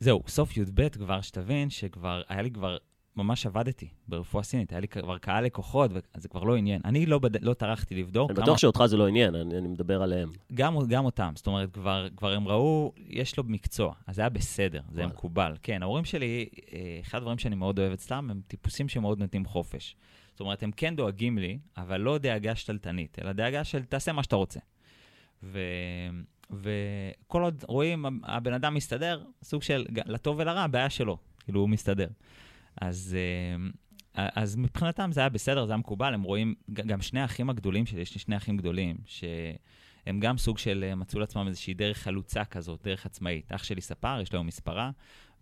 [0.00, 2.76] זהו, סוף י"ב כבר, שתבין שכבר, היה לי כבר,
[3.16, 6.80] ממש עבדתי ברפואה סינית, היה לי כבר קהל לקוחות, וזה כבר לא עניין.
[6.84, 7.44] אני לא, בד...
[7.44, 8.30] לא טרחתי לבדוק.
[8.30, 10.30] אני כמה- בטוח שאותך זה לא עניין, אני אני מדבר עליהם.
[10.54, 14.28] גם, גם אותם, זאת אומרת, כבר, כבר הם ראו, יש לו מקצוע, אז זה היה
[14.28, 15.08] בסדר, זה היה.
[15.08, 15.56] מקובל.
[15.62, 19.96] כן, ההורים שלי, אה, אחד הדברים שאני מאוד אוהב אצלם, הם טיפוסים שמאוד נותנים חופש.
[20.32, 24.22] זאת אומרת, הם כן דואגים לי, אבל לא דאגה שתלטנית, אלא דאגה של תעשה מה
[24.22, 24.60] שאתה רוצה.
[25.42, 25.58] ו...
[26.50, 32.08] וכל עוד רואים, הבן אדם מסתדר, סוג של, לטוב ולרע, הבעיה שלו, כאילו, הוא מסתדר.
[32.76, 33.16] אז,
[34.18, 37.86] אה, אז מבחינתם זה היה בסדר, זה היה מקובל, הם רואים, גם שני האחים הגדולים
[37.86, 41.98] שלי, יש לי שני אחים גדולים, שהם גם סוג של אה, מצאו לעצמם איזושהי דרך
[41.98, 43.52] חלוצה כזאת, דרך עצמאית.
[43.52, 44.90] אח שלי ספר, יש לו היום מספרה,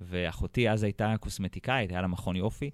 [0.01, 2.71] ואחותי אז הייתה קוסמטיקאית, היה לה מכון יופי,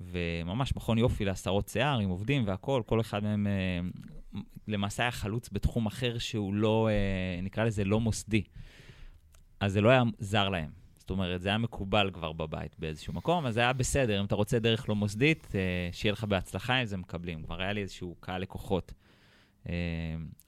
[0.00, 5.48] וממש מכון יופי לעשרות שיער עם עובדים והכול, כל אחד מהם אה, למעשה היה חלוץ
[5.52, 8.42] בתחום אחר שהוא לא, אה, נקרא לזה לא מוסדי.
[9.60, 10.81] אז זה לא היה זר להם.
[11.12, 14.20] אומרת, זה היה מקובל כבר בבית באיזשהו מקום, אז זה היה בסדר.
[14.20, 15.60] אם אתה רוצה דרך לא מוסדית, אה,
[15.92, 17.42] שיהיה לך בהצלחה עם זה, מקבלים.
[17.42, 18.92] כבר היה לי איזשהו קהל לקוחות
[19.68, 19.74] אה,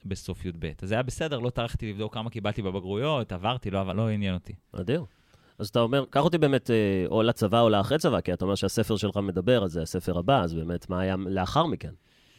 [0.05, 0.71] בסוף י"ב.
[0.81, 4.33] אז זה היה בסדר, לא טרחתי לבדוק כמה קיבלתי בבגרויות, עברתי, לא, אבל לא עניין
[4.33, 4.53] אותי.
[4.71, 5.05] אדיר.
[5.59, 8.55] אז אתה אומר, קח אותי באמת אה, או לצבא או לאחרי צבא, כי אתה אומר
[8.55, 11.93] שהספר שלך מדבר, אז זה הספר הבא, אז באמת, מה היה לאחר מכן,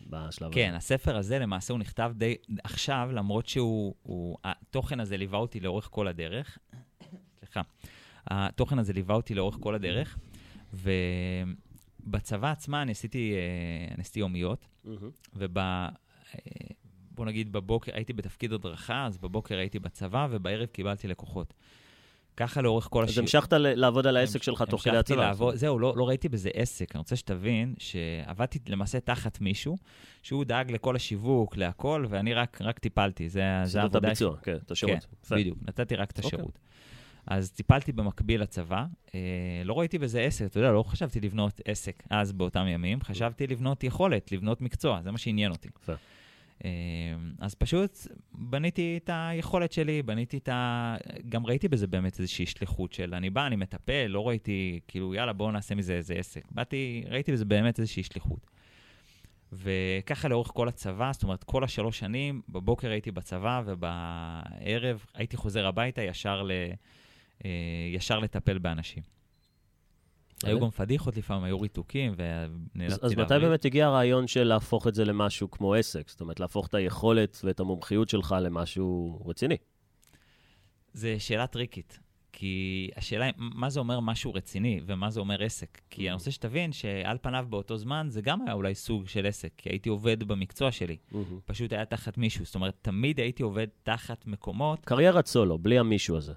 [0.07, 0.77] בשלב כן, הזה?
[0.77, 2.35] הספר הזה למעשה הוא נכתב די
[2.65, 6.59] עכשיו, למרות שהוא, הוא, התוכן הזה ליווה אותי לאורך כל הדרך.
[7.39, 7.61] סליחה.
[8.27, 10.19] התוכן הזה ליווה אותי לאורך כל הדרך,
[12.07, 15.11] ובצבא עצמה אני עשיתי, אה, אני עשיתי יומיות, מהמם.
[15.37, 15.59] וב...
[15.59, 15.87] אה,
[17.11, 21.55] בוא נגיד בבוקר, הייתי בתפקיד הדרכה, אז בבוקר הייתי בצבא, ובערב קיבלתי לקוחות.
[22.37, 23.23] ככה לאורך כל אז השיעור.
[23.23, 25.17] המשכת לעבוד על העסק שלך תוך כדי הצבא.
[25.17, 26.95] לעבוד, זהו, לא, לא ראיתי בזה עסק.
[26.95, 29.77] אני רוצה שתבין שעבדתי למעשה תחת מישהו,
[30.23, 33.29] שהוא דאג לכל השיווק, להכל, ואני רק, רק טיפלתי.
[33.29, 35.07] זה, זה עשית את העבודה הביצוע, כן, את השירות.
[35.29, 35.37] כן.
[35.37, 36.29] בדיוק, נתתי רק את אוקיי.
[36.29, 36.59] השירות.
[37.27, 38.85] אז טיפלתי במקביל לצבא,
[39.15, 39.21] אה,
[39.65, 43.85] לא ראיתי בזה עסק, אתה יודע, לא חשבתי לבנות עסק אז באותם ימים, חשבתי לבנות
[43.85, 45.69] יכולת, לבנות מקצוע, זה מה שעניין אותי.
[46.65, 46.71] אה,
[47.41, 47.99] אז פשוט
[48.33, 50.97] בניתי את היכולת שלי, בניתי את ה...
[51.29, 55.33] גם ראיתי בזה באמת איזושהי שליחות של אני בא, אני מטפל, לא ראיתי, כאילו, יאללה,
[55.33, 56.45] בואו נעשה מזה איזה עסק.
[56.51, 58.47] באתי, ראיתי בזה באמת איזושהי שליחות.
[59.53, 65.67] וככה לאורך כל הצבא, זאת אומרת, כל השלוש שנים, בבוקר הייתי בצבא ובערב הייתי חוזר
[65.67, 66.51] הביתה ישר, ל,
[67.44, 67.51] אה,
[67.92, 69.03] ישר לטפל באנשים.
[70.44, 74.94] היו גם פדיחות לפעמים, היו ריתוקים, ונאלצתי אז מתי באמת הגיע הרעיון של להפוך את
[74.94, 76.09] זה למשהו כמו עסק?
[76.09, 79.57] זאת אומרת, להפוך את היכולת ואת המומחיות שלך למשהו רציני.
[80.92, 81.99] זו שאלה טריקית.
[82.33, 85.81] כי השאלה היא, מה זה אומר משהו רציני ומה זה אומר עסק?
[85.90, 86.05] כי Mm-hmm.
[86.05, 89.68] אני רוצה שתבין שעל פניו באותו זמן זה גם היה אולי סוג של עסק, כי
[89.68, 90.96] הייתי עובד במקצוע שלי,
[91.44, 92.44] פשוט היה תחת מישהו.
[92.44, 96.33] זאת אומרת, תמיד הייתי עובד תחת מקומות, קריירת סולו, בלי המישהו הזה.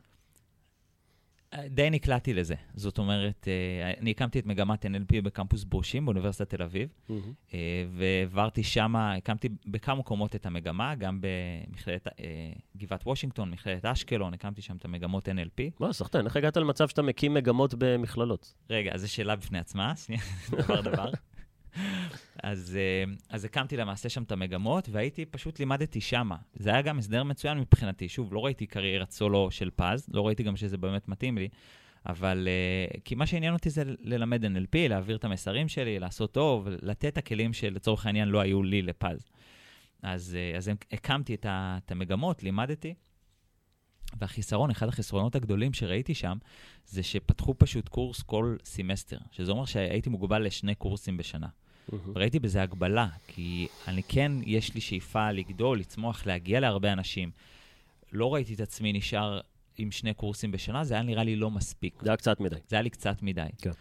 [1.70, 2.56] די נקלעתי לזה.
[2.74, 6.90] זאת אומרת, אה, אני הקמתי את מגמת NLP בקמפוס ברושים באוניברסיטת תל אביב,
[7.54, 12.14] אה, והעברתי שם, הקמתי בכמה מקומות את המגמה, גם במכללת אה,
[12.78, 15.62] גבעת וושינגטון, מכללת אשקלון, הקמתי שם את המגמות NLP.
[15.80, 18.54] מה, סחטיין, איך הגעת למצב שאתה מקים מגמות במכללות?
[18.70, 21.10] רגע, אז זו שאלה בפני עצמה, שנייה, דבר דבר.
[22.44, 26.36] אז, אה, אז הקמתי למעשה שם את המגמות, והייתי, פשוט לימדתי שמה.
[26.54, 28.10] זה היה גם הסדר מצוין מבחינתי.
[28.10, 31.48] שוב, לא ראיתי קריירת סולו של פז, לא ראיתי גם שזה באמת מתאים לי,
[32.06, 32.48] אבל...
[32.48, 37.06] אה, כי מה שעניין אותי זה ללמד NLP, להעביר את המסרים שלי, לעשות טוב, לתת
[37.06, 39.26] את הכלים שלצורך העניין לא היו לי לפז.
[40.04, 42.94] אז, אה, אז הקמתי את, ה, את המגמות, לימדתי.
[44.18, 46.38] והחיסרון, אחד החסרונות הגדולים שראיתי שם,
[46.86, 51.48] זה שפתחו פשוט קורס כל סמסטר, שזה אומר שהייתי מוגבל לשני קורסים בשנה.
[52.16, 57.32] ראיתי בזה הגבלה, כי אני כן, יש לי שאיפה לגדול, לצמוח, להגיע להרבה אנשים.
[58.12, 59.40] לא ראיתי את עצמי נשאר
[59.78, 62.02] עם שני קורסים בשנה, זה היה נראה לי לא מספיק.
[62.02, 62.56] זה היה קצת מדי.
[62.68, 63.46] זה היה לי קצת מדי.
[63.58, 63.72] כן.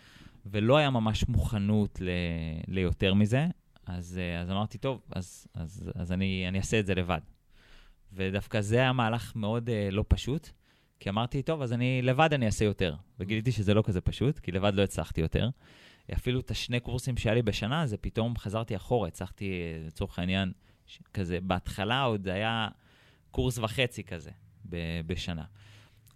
[0.46, 2.10] ולא היה ממש מוכנות ל...
[2.68, 3.46] ליותר מזה,
[3.86, 7.20] אז, אה, אז אמרתי, טוב, אז, אז, אז אני, אני אעשה את זה לבד.
[8.12, 10.48] ודווקא זה היה מהלך מאוד uh, לא פשוט,
[11.00, 12.94] כי אמרתי, טוב, אז אני לבד אני אעשה יותר.
[13.20, 15.48] וגיליתי שזה לא כזה פשוט, כי לבד לא הצלחתי יותר.
[16.14, 20.52] אפילו את השני קורסים שהיה לי בשנה, זה פתאום חזרתי אחורה, הצלחתי, לצורך העניין,
[21.14, 22.68] כזה, בהתחלה עוד היה
[23.30, 24.30] קורס וחצי כזה
[24.68, 25.44] ב- בשנה.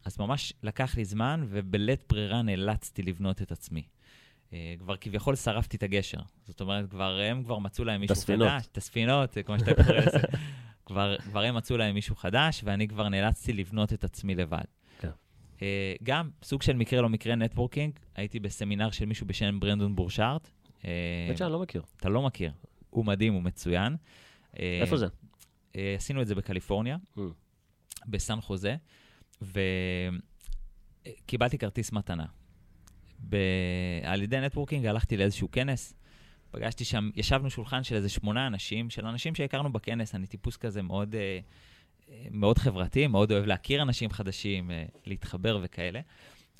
[0.04, 3.82] אז ממש לקח לי זמן, ובלית ברירה נאלצתי לבנות את עצמי.
[4.52, 6.20] אה, כבר כביכול שרפתי את הגשר.
[6.44, 8.48] זאת אומרת, כבר הם כבר מצאו להם מישהו הספינות.
[8.48, 8.66] חדש.
[8.72, 10.18] את הספינות, כמו שאתה קורא לזה.
[10.86, 14.64] כבר, כבר הם מצאו להם מישהו חדש, ואני כבר נאלצתי לבנות את עצמי לבד.
[15.62, 20.50] אה, גם סוג של מקרה לא מקרה נטוורקינג, הייתי בסמינר של מישהו בשם ברנדון בורשארט.
[20.84, 20.90] אה,
[21.26, 21.82] האמת שאני לא מכיר.
[21.96, 22.52] אתה לא מכיר.
[22.90, 23.96] הוא מדהים, הוא מצוין.
[24.58, 25.06] אה, איפה זה?
[25.76, 27.20] אה, עשינו את זה בקליפורניה, Mm.
[28.06, 28.76] בסן חוזה,
[31.02, 32.26] וקיבלתי כרטיס מתנה.
[33.28, 33.36] ב...
[34.04, 35.94] על ידי networking הלכתי לאיזשהו כנס,
[36.50, 40.82] פגשתי שם, ישבנו שולחן של איזה שמונה אנשים, של אנשים שהכרנו בכנס, אני טיפוס כזה
[40.82, 41.38] מאוד, אה, אה,
[42.30, 46.00] מאוד חברתי, מאוד אוהב להכיר אנשים חדשים, אה, להתחבר וכאלה.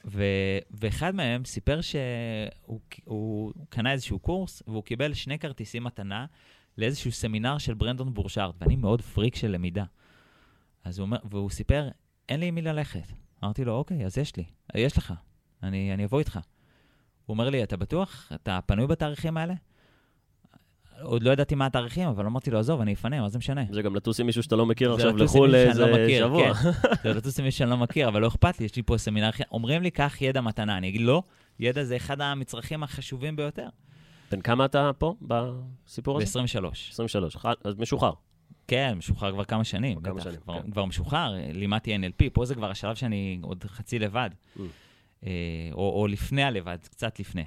[0.07, 0.25] ו...
[0.71, 6.27] ואחד מהם סיפר שהוא הוא קנה איזשהו קורס, והוא קיבל שני כרטיסים מתנה
[6.79, 9.85] לאיזשהו סמינר של ברנדון בורשארט, ואני מאוד פריק של למידה.
[10.85, 11.89] אז הוא אומר, והוא סיפר,
[12.29, 13.13] אין לי עם מי ללכת.
[13.45, 15.15] אמרתי לו, אוקיי, אז יש לי, יש לך,
[15.63, 16.41] אני, אני אבוא איתך.
[17.27, 18.33] הוא אומר לי, אתה בטוח?
[18.35, 19.55] אתה פנוי בתאריכים האלה?
[21.03, 23.61] עוד לא ידעתי מה התאריכים, אבל אמרתי לו, עזוב, אני אפנה, מה זה משנה?
[23.71, 26.55] זה גם לטוס עם מישהו שאתה לא מכיר עכשיו לחו"ל לאיזה לא שבוע.
[26.55, 26.71] כן.
[27.03, 29.31] זה לטוס עם מישהו שאני לא מכיר, אבל לא אכפת לי, יש לי פה סמינר.
[29.51, 30.79] אומרים לי, קח ידע מתנה.
[30.79, 31.23] אני אגיד, לא,
[31.61, 33.69] ידע זה אחד המצרכים החשובים ביותר.
[34.31, 36.39] בן כמה אתה פה בסיפור הזה?
[36.41, 36.67] ב-23.
[36.91, 37.37] 23.
[37.37, 38.13] ח- אז משוחרר.
[38.69, 39.99] כן, משוחרר כבר כמה שנים.
[40.01, 40.71] כבר כמה בטח, שנים, כבר, כן.
[40.71, 44.31] כבר משוחרר, לימדתי NLP, פה זה כבר השלב שאני עוד חצי לבד.
[44.57, 44.61] Mm.
[45.27, 45.31] אה,
[45.73, 47.45] או, או לפני הלבד, קצת לפני.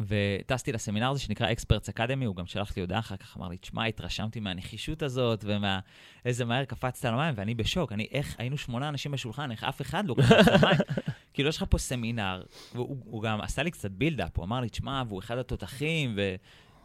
[0.00, 3.56] וטסתי לסמינר הזה שנקרא אקספרטס אקדמי, הוא גם שלח לי הודעה אחר כך, אמר לי,
[3.56, 5.80] תשמע, התרשמתי מהנחישות הזאת ומה...
[6.24, 7.92] איזה מהר קפצת על המים, ואני בשוק.
[7.92, 10.78] אני, איך, היינו שמונה אנשים בשולחן, איך אף אחד לא קפץ על המים?
[11.34, 12.42] כאילו, יש לך פה סמינר,
[12.74, 16.18] והוא הוא גם עשה לי קצת בילדאפ, הוא אמר לי, תשמע, והוא אחד התותחים,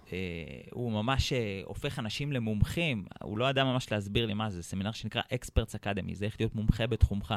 [0.09, 3.05] והוא ממש אה, הופך אנשים למומחים.
[3.23, 6.35] הוא לא ידע ממש להסביר לי מה זה, זה סמינר שנקרא אקספרטס אקדמי, זה איך
[6.39, 7.35] להיות מומחה בתחומך.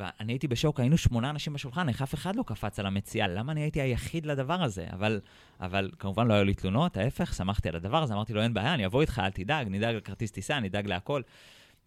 [0.00, 3.52] ואני הייתי בשוק, היינו שמונה אנשים בשולחן, איך אף אחד לא קפץ על המציאה, למה
[3.52, 4.86] אני הייתי היחיד לדבר הזה?
[4.92, 5.20] אבל,
[5.60, 8.74] אבל כמובן לא היו לי תלונות, ההפך, שמחתי על הדבר הזה, אמרתי לו, אין בעיה,
[8.74, 11.22] אני אבוא איתך, אל תדאג, נדאג לכרטיס טיסה, נדאג להכל.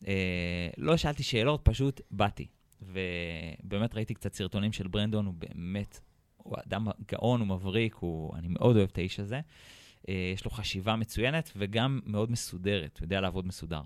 [0.07, 2.47] אה, לא שאלתי שאלות, פשוט באתי.
[2.81, 5.99] ובאמת ראיתי קצת סרטונים של ברנדון, הוא באמת,
[6.37, 9.41] הוא אדם גאון, הוא מבריק, הוא, אני מאוד אוהב את האיש הזה.
[10.09, 13.81] אה, יש לו חשיבה מצוינת וגם מאוד מסודרת, הוא יודע לעבוד מסודר.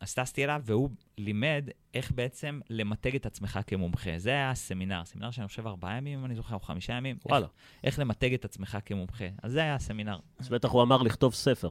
[0.00, 4.10] אז טסתי אליו, והוא לימד איך בעצם למתג את עצמך כמומחה.
[4.18, 7.16] זה היה הסמינר, סמינר שאני חושב ארבעה ימים, אם אני זוכר, או חמישה ימים.
[7.26, 7.46] וואלה.
[7.46, 7.52] איך,
[7.84, 9.24] איך למתג את עצמך כמומחה.
[9.42, 10.18] אז זה היה הסמינר.
[10.38, 11.68] אז בטח הוא אמר לכתוב ספר.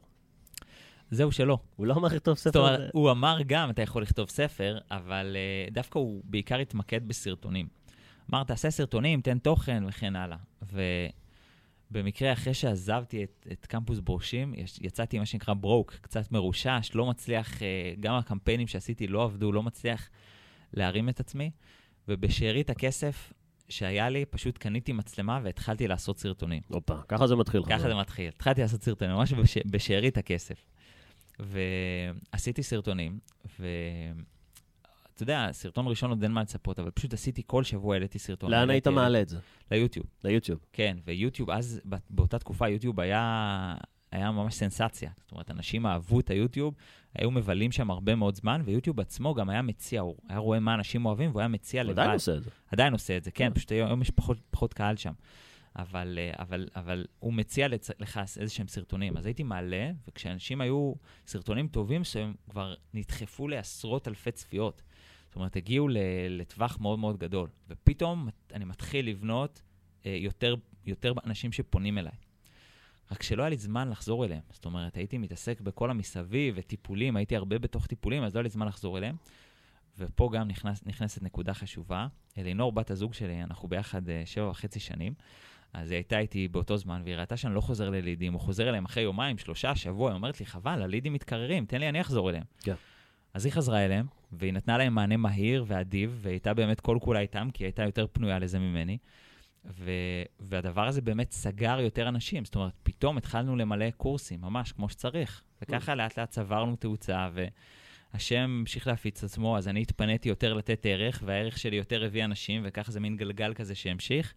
[1.10, 1.58] זהו שלא.
[1.76, 2.50] הוא לא אמר לכתוב ספר.
[2.50, 5.36] זאת אומרת, זה- הוא אמר גם, אתה יכול לכתוב ספר, אבל
[5.68, 7.68] uh, דווקא הוא בעיקר התמקד בסרטונים.
[8.30, 10.36] אמר, תעשה סרטונים, תן תוכן וכן הלאה.
[11.92, 17.56] ובמקרה, אחרי שעזבתי את, את קמפוס ברושים, יצאתי מה שנקרא ברוק, קצת מרושש, לא מצליח,
[17.56, 17.60] uh,
[18.00, 20.08] גם הקמפיינים שעשיתי לא עבדו, לא מצליח
[20.72, 21.50] להרים את עצמי,
[22.08, 23.32] ובשארית הכסף
[23.68, 26.62] שהיה לי, פשוט קניתי מצלמה והתחלתי לעשות סרטונים.
[26.68, 27.62] הופה, ככה זה מתחיל.
[27.64, 27.78] ככה.
[27.78, 28.28] זה מתחיל.
[28.28, 29.58] התחלתי לעשות סרטונים, ממש בש...
[29.66, 30.64] בשארית הכסף.
[31.40, 33.18] ועשיתי סרטונים,
[35.22, 38.50] ואתה יודע, סרטון ראשון עוד אין מה לצפות, אבל פשוט עשיתי כל שבוע, העליתי סרטון.
[38.50, 39.38] לאן היית מעלה את זה?
[39.70, 40.60] ליוטיוב, ליוטיוב.
[40.72, 40.96] כן.
[41.04, 43.74] ויוטיוב, אז, בא- באותה תקופה, יוטיוב היה,
[44.12, 45.10] היה ממש סנסציה.
[45.22, 46.74] זאת אומרת, אנשים אהבו את היוטיוב,
[47.18, 50.74] היו מבלים שם הרבה מאוד זמן, ויוטיוב עצמו גם היה מציע, הוא היה רואה מה
[50.74, 51.98] אנשים אוהבים, והוא היה מציע לבד.
[51.98, 52.50] עדיין עושה את זה.
[52.72, 53.54] עדיין עושה את זה, כן, כן.
[53.54, 55.12] פשוט היום היום יש פחות, פחות קהל שם.
[55.76, 57.90] אבל, אה, אבל, אבל הוא מציע לצ...
[58.00, 59.16] לך איזה שהם סרטונים.
[59.16, 60.92] אז הייתי מעלה, וכשאנשים היו
[61.26, 64.82] סרטונים טובים שהם כבר נדחפו לעשרות אלפי צפיות.
[65.32, 65.88] זאת אומרת, הגיעו.
[66.28, 67.48] לטווח מאוד מאוד גדול.
[67.68, 69.62] ופתאום אני מתחיל לבנות
[70.06, 70.54] אה, יותר,
[70.86, 72.12] יותר אנשים שפונים אליי.
[73.12, 74.40] רק שלא היה לי זמן לחזור אליהם.
[74.50, 78.48] זאת אומרת, הייתי מתעסק בכל המסביב וטיפולים, הייתי הרבה בתוך טיפולים, אז לא היה לי
[78.48, 79.16] זמן לחזור אליהם.
[79.98, 82.06] ופה גם נכנס, נכנסת נקודה חשובה.
[82.38, 85.14] אלינור, בת הזוג שלי, אנחנו ביחד אה, שבע וחצי שנים,
[85.72, 88.84] אז היא הייתה איתי באותו זמן, והיא ראתה שאני לא חוזר ללידים, הוא חוזר אליהם
[88.84, 92.44] אחרי יומיים, שלושה, שבוע, היא אומרת לי, חבל, הלידים מתקררים, תן לי, אני אחזור אליהם.
[92.62, 92.74] כן.
[93.34, 97.20] אז היא חזרה אליהם, והיא נתנה להם מענה מהיר ואדיב, והיא הייתה באמת כל כולה
[97.20, 98.98] איתם, כי היא הייתה יותר פנויה לזה ממני.
[99.64, 99.90] ו...
[100.40, 102.44] והדבר הזה באמת סגר יותר אנשים.
[102.44, 105.42] זאת אומרת, פתאום התחלנו למלא קורסים, ממש כמו שצריך.
[105.62, 107.28] וככה לאט לאט צברנו תאוצה,
[108.14, 112.24] והשם המשיך להפיץ את עצמו, אז אני התפניתי יותר לתת ערך, והערך שלי יותר הביא
[112.24, 114.34] אנשים, וככה זה מין גלגל כזה שהמשיך,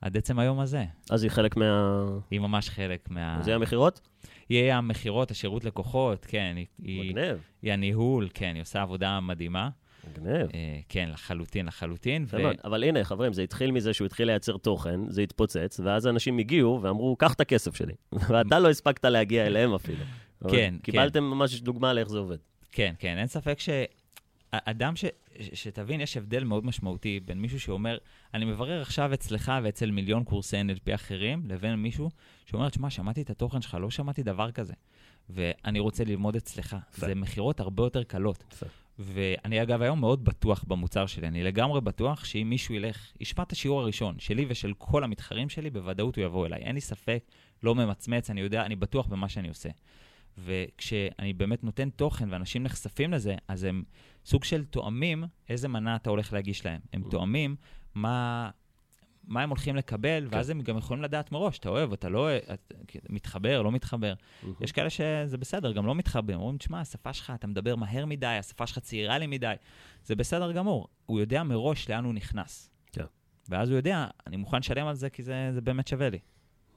[0.00, 0.84] עד עצם היום הזה.
[1.10, 2.02] אז היא חלק מה...
[2.30, 3.38] היא ממש חלק מה...
[3.42, 4.00] זה המכירות?
[4.48, 7.38] היא המכירות, השירות לקוחות, כן, היא, היא, מגניב.
[7.62, 9.68] היא הניהול, כן, היא עושה עבודה מדהימה.
[10.10, 10.48] מגניב.
[10.54, 12.26] אה, כן, לחלוטין, לחלוטין.
[12.38, 12.56] מאוד.
[12.64, 16.80] אבל הנה, חברים, זה התחיל מזה שהוא התחיל לייצר תוכן, זה התפוצץ, ואז אנשים הגיעו
[16.82, 17.94] ואמרו, קח את הכסף שלי.
[18.28, 20.04] ואתה לא הספקת להגיע אליהם אפילו.
[20.42, 22.38] אבל כן, קיבלתם ממש דוגמה לאיך זה עובד.
[22.72, 25.04] כן, כן, אין ספק שאדם ש...
[25.40, 27.98] שתבין, יש הבדל מאוד משמעותי בין מישהו שאומר,
[28.34, 32.10] אני מברר עכשיו אצלך ואצל מיליון קורסי NLP אחרים, לבין מישהו
[32.46, 34.72] שאומר, תשמע, שמעתי את התוכן שלך, לא שמעתי דבר כזה,
[35.30, 36.76] ואני רוצה ללמוד אצלך.
[36.92, 38.44] זה מכירות הרבה יותר קלות.
[38.98, 43.52] ואני אגב היום מאוד בטוח במוצר שלי, אני לגמרי בטוח שאם מישהו ילך, ישמע את
[43.52, 46.60] השיעור הראשון שלי ושל כל המתחרים שלי, בוודאות הוא יבוא אליי.
[46.60, 47.24] אין לי ספק,
[47.62, 49.68] לא ממצמץ, אני יודע, אני בטוח במה שאני עושה.
[50.38, 53.82] וכשאני באמת נותן תוכן ואנשים נחשפים לזה, אז הם
[54.24, 56.80] סוג של תואמים איזה מנה אתה הולך להגיש להם.
[56.92, 57.56] הם תואמים
[57.94, 58.50] מה,
[59.24, 62.42] מה הם הולכים לקבל, ואז הם גם יכולים לדעת מראש, אתה אוהב, אתה לא אוהב,
[62.54, 62.72] את,
[63.08, 64.14] מתחבר, לא מתחבר.
[64.60, 66.36] יש כאלה שזה בסדר, גם לא מתחבר.
[66.36, 69.54] אומרים, תשמע, השפה שלך, אתה מדבר מהר מדי, השפה שלך צעירה לי מדי.
[70.04, 70.88] זה בסדר גמור.
[71.06, 72.70] הוא יודע מראש לאן הוא נכנס.
[72.92, 73.04] כן.
[73.48, 76.18] ואז הוא יודע, אני מוכן לשלם על זה כי זה, זה באמת שווה לי.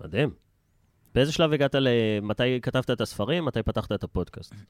[0.02, 0.30] מדהים.
[1.16, 1.88] באיזה שלב הגעת ל...
[2.22, 3.46] מתי כתבת את הספרים?
[3.46, 4.56] מתי פתחת את הפודקאסט?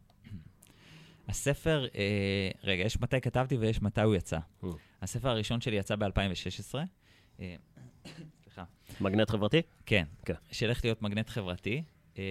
[1.27, 4.37] הספר, אה, רגע, יש מתי כתבתי ויש מתי הוא יצא.
[4.63, 4.67] Mm.
[5.01, 6.75] הספר הראשון שלי יצא ב-2016.
[7.39, 7.55] אה,
[8.43, 8.63] סליחה.
[9.01, 9.61] מגנט חברתי?
[9.85, 10.33] כן, כן.
[10.51, 11.83] שהולך להיות מגנט חברתי.
[12.17, 12.23] אה,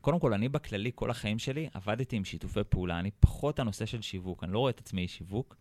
[0.00, 2.98] קודם כל, אני בכללי, כל החיים שלי, עבדתי עם שיתופי פעולה.
[2.98, 5.56] אני פחות הנושא של שיווק, אני לא רואה את עצמי שיווק.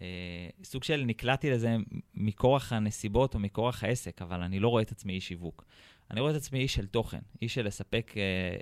[0.00, 1.76] אה, סוג של נקלעתי לזה
[2.14, 5.64] מכורח הנסיבות או מכורח העסק, אבל אני לא רואה את עצמי איש שיווק.
[6.10, 8.56] אני רואה את עצמי איש של תוכן, איש של לספק, אה,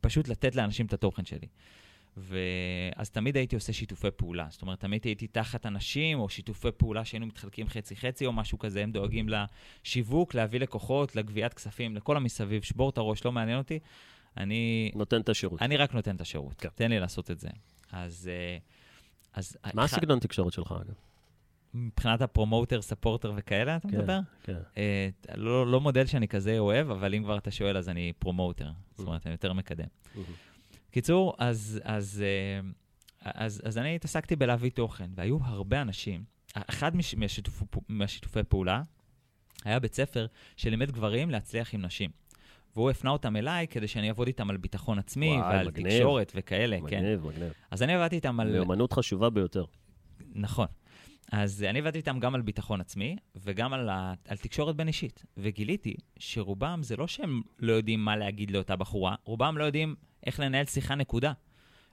[0.00, 1.46] פשוט לתת לאנשים את התוכן שלי.
[2.16, 4.46] ואז תמיד הייתי עושה שיתופי פעולה.
[4.50, 8.82] זאת אומרת, תמיד הייתי תחת אנשים, או שיתופי פעולה שהיינו מתחלקים חצי-חצי, או משהו כזה,
[8.82, 13.78] הם דואגים לשיווק, להביא לקוחות, לגביית כספים, לכל המסביב, שבור את הראש, לא מעניין אותי.
[14.36, 15.62] אני, נותן את השירות.
[15.62, 16.60] אני רק נותן את השירות.
[16.60, 16.68] כן.
[16.74, 17.48] תן לי לעשות את זה.
[17.92, 18.30] אז...
[18.32, 18.58] אה,
[19.32, 20.94] אז מה אחד- הסגנון תקשורת שלך, אגב?
[21.74, 24.18] מבחינת ה promoter, supporter וכאלה, אתה כן, מדבר?
[24.42, 24.56] כן.
[24.76, 28.68] אה, לא, לא מודל שאני כזה אוהב, אבל אם כבר אתה שואל, אז אני promoter.
[28.68, 28.96] Mm.
[28.96, 29.86] זאת אומרת, אני יותר מקדם.
[30.96, 32.68] קיצור, אז, אז, אה,
[33.24, 36.24] אז, אז אני התעסקתי בלהביא תוכן, והיו הרבה אנשים.
[36.54, 38.82] אחד מש, מהשיתופ, מהשיתופי פעולה
[39.64, 40.26] היה בית ספר
[40.56, 42.10] שלימד גברים להצליח עם נשים.
[42.76, 45.92] והוא הפנה אותם אליי כדי שאני אעבוד איתם על ביטחון עצמי וואי, ועל מגניב.
[45.92, 46.84] תקשורת וכאלה, כן.
[46.84, 47.52] מגניב, מגניב.
[47.70, 48.52] אז אני עבדתי איתם על...
[48.52, 49.64] מיומנות חשובה ביותר.
[50.34, 50.66] נכון.
[51.32, 54.14] אז אני עבדתי איתם גם על ביטחון עצמי וגם על, ה...
[54.28, 55.24] על תקשורת בין אישית.
[55.36, 59.94] וגיליתי שרובם זה לא שהם לא יודעים מה להגיד לאותה בחורה, רובם לא יודעים
[60.26, 61.32] איך לנהל שיחה נקודה.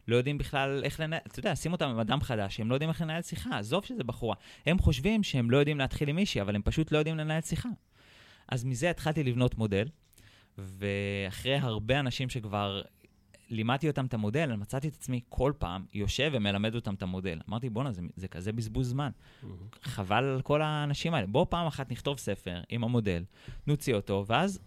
[0.07, 2.89] לא יודעים בכלל איך לנהל, אתה יודע, שים אותם עם אדם חדש, הם לא יודעים
[2.89, 4.35] איך לנהל שיחה, עזוב שזה בחורה.
[4.65, 7.69] הם חושבים שהם לא יודעים להתחיל עם מישהי, אבל הם פשוט לא יודעים לנהל שיחה.
[8.49, 9.87] אז מזה התחלתי לבנות מודל,
[10.57, 12.81] ואחרי הרבה אנשים שכבר
[13.49, 17.39] לימדתי אותם את המודל, מצאתי את עצמי כל פעם יושב ומלמד אותם את המודל.
[17.49, 19.09] אמרתי, בואנה, זה, זה כזה בזבוז זמן.
[19.83, 21.27] חבל על כל האנשים האלה.
[21.27, 23.23] בואו פעם אחת נכתוב ספר עם המודל,
[23.67, 24.59] נוציא אותו, ואז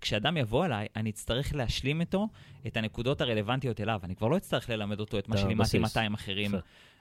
[0.00, 2.28] כשאדם יבוא אליי, אני אצטרך להשלים איתו
[2.66, 4.00] את הנקודות הרלוונטיות אליו.
[4.04, 5.96] אני כבר לא אצטרך ללמד אותו את מה שלימדתי הבסיס.
[5.96, 6.50] 200 אחרים.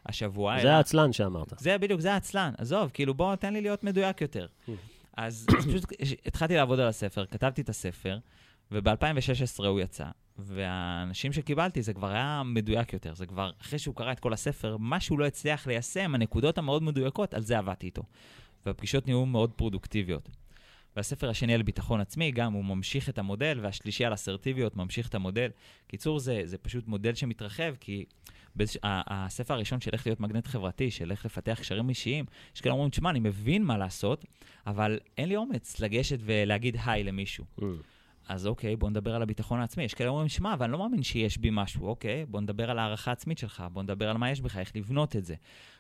[0.06, 0.62] השבוע.
[0.62, 1.54] זה העצלן שאמרת.
[1.58, 2.54] זה בדיוק, זה העצלן.
[2.58, 4.48] עזוב, כאילו, בוא, תן לי להיות מדויק יותר.
[4.68, 4.72] Mm.
[5.18, 5.86] אז אז פשוט
[6.26, 8.18] התחלתי לעבוד על הספר, כתבתי את הספר,
[8.72, 10.06] וב-2016 הוא יצא,
[10.38, 13.14] והאנשים שקיבלתי, זה כבר היה מדויק יותר.
[13.16, 16.84] זה כבר, אחרי שהוא קרא את כל הספר, מה שהוא לא הצליח ליישם, הנקודות המאוד
[16.84, 18.04] מדויקות, על זה עבדתי איתו.
[18.66, 20.30] והפגישות נהיו מאוד פרודוקטיביות.
[20.98, 25.16] והספר השני על ביטחון עצמי, גם הוא ממשיך את המודל, והשלישי על אסרטיביות ממשיך את
[25.16, 25.50] המודל.
[25.88, 28.06] קיצור, זה, זה פשוט מודל שמתרחב, כי
[28.56, 28.78] באיזוש...
[28.84, 32.26] ה- הספר הראשון של איך להיות מגנט חברתי, של איך לפתח קשרים אישיים,
[32.56, 34.26] יש כאלה אומרים, תשמע, אני מבין מה לעשות,
[34.68, 37.46] אבל אין לי אומץ לגשת ולהגיד היי למישהו.
[37.60, 37.64] Mm.
[38.28, 39.84] אז אוקיי, בוא נדבר על הביטחון העצמי.
[39.84, 41.88] יש כאלה אומרים, שמע, אבל אני לא מאמין שיש בי משהו.
[41.88, 45.16] אוקיי, בוא נדבר על הערכה עצמית שלך, בוא נדבר על מה יש בך, איך לבנות
[45.16, 45.36] את זה.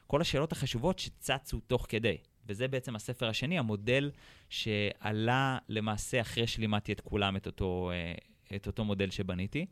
[0.08, 2.18] כל השאלות החשובות שצצו תוך כדי.
[2.48, 4.12] וזה בעצם הספר השני, המודל
[4.50, 8.14] שעלה למעשה אחרי שלימדתי את כולם את אותו, אה,
[8.56, 9.66] את אותו מודל שבניתי,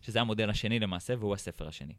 [0.00, 1.94] שזה המודל השני למעשה, והוא הספר השני.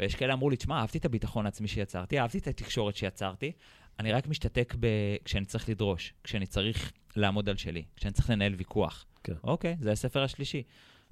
[0.00, 3.52] ויש כאלה אמרו לי, תשמע, אהבתי את הביטחון העצמי שיצרתי, אהבתי את התקשורת שיצרתי,
[4.00, 4.86] אני רק משתתק ב...
[5.24, 9.06] כשאני צריך לדרוש, כשאני צריך לעמוד על שלי, כשאני צריך לנהל ויכוח.
[9.24, 9.32] כן.
[9.44, 10.62] אוקיי, זה הספר השלישי.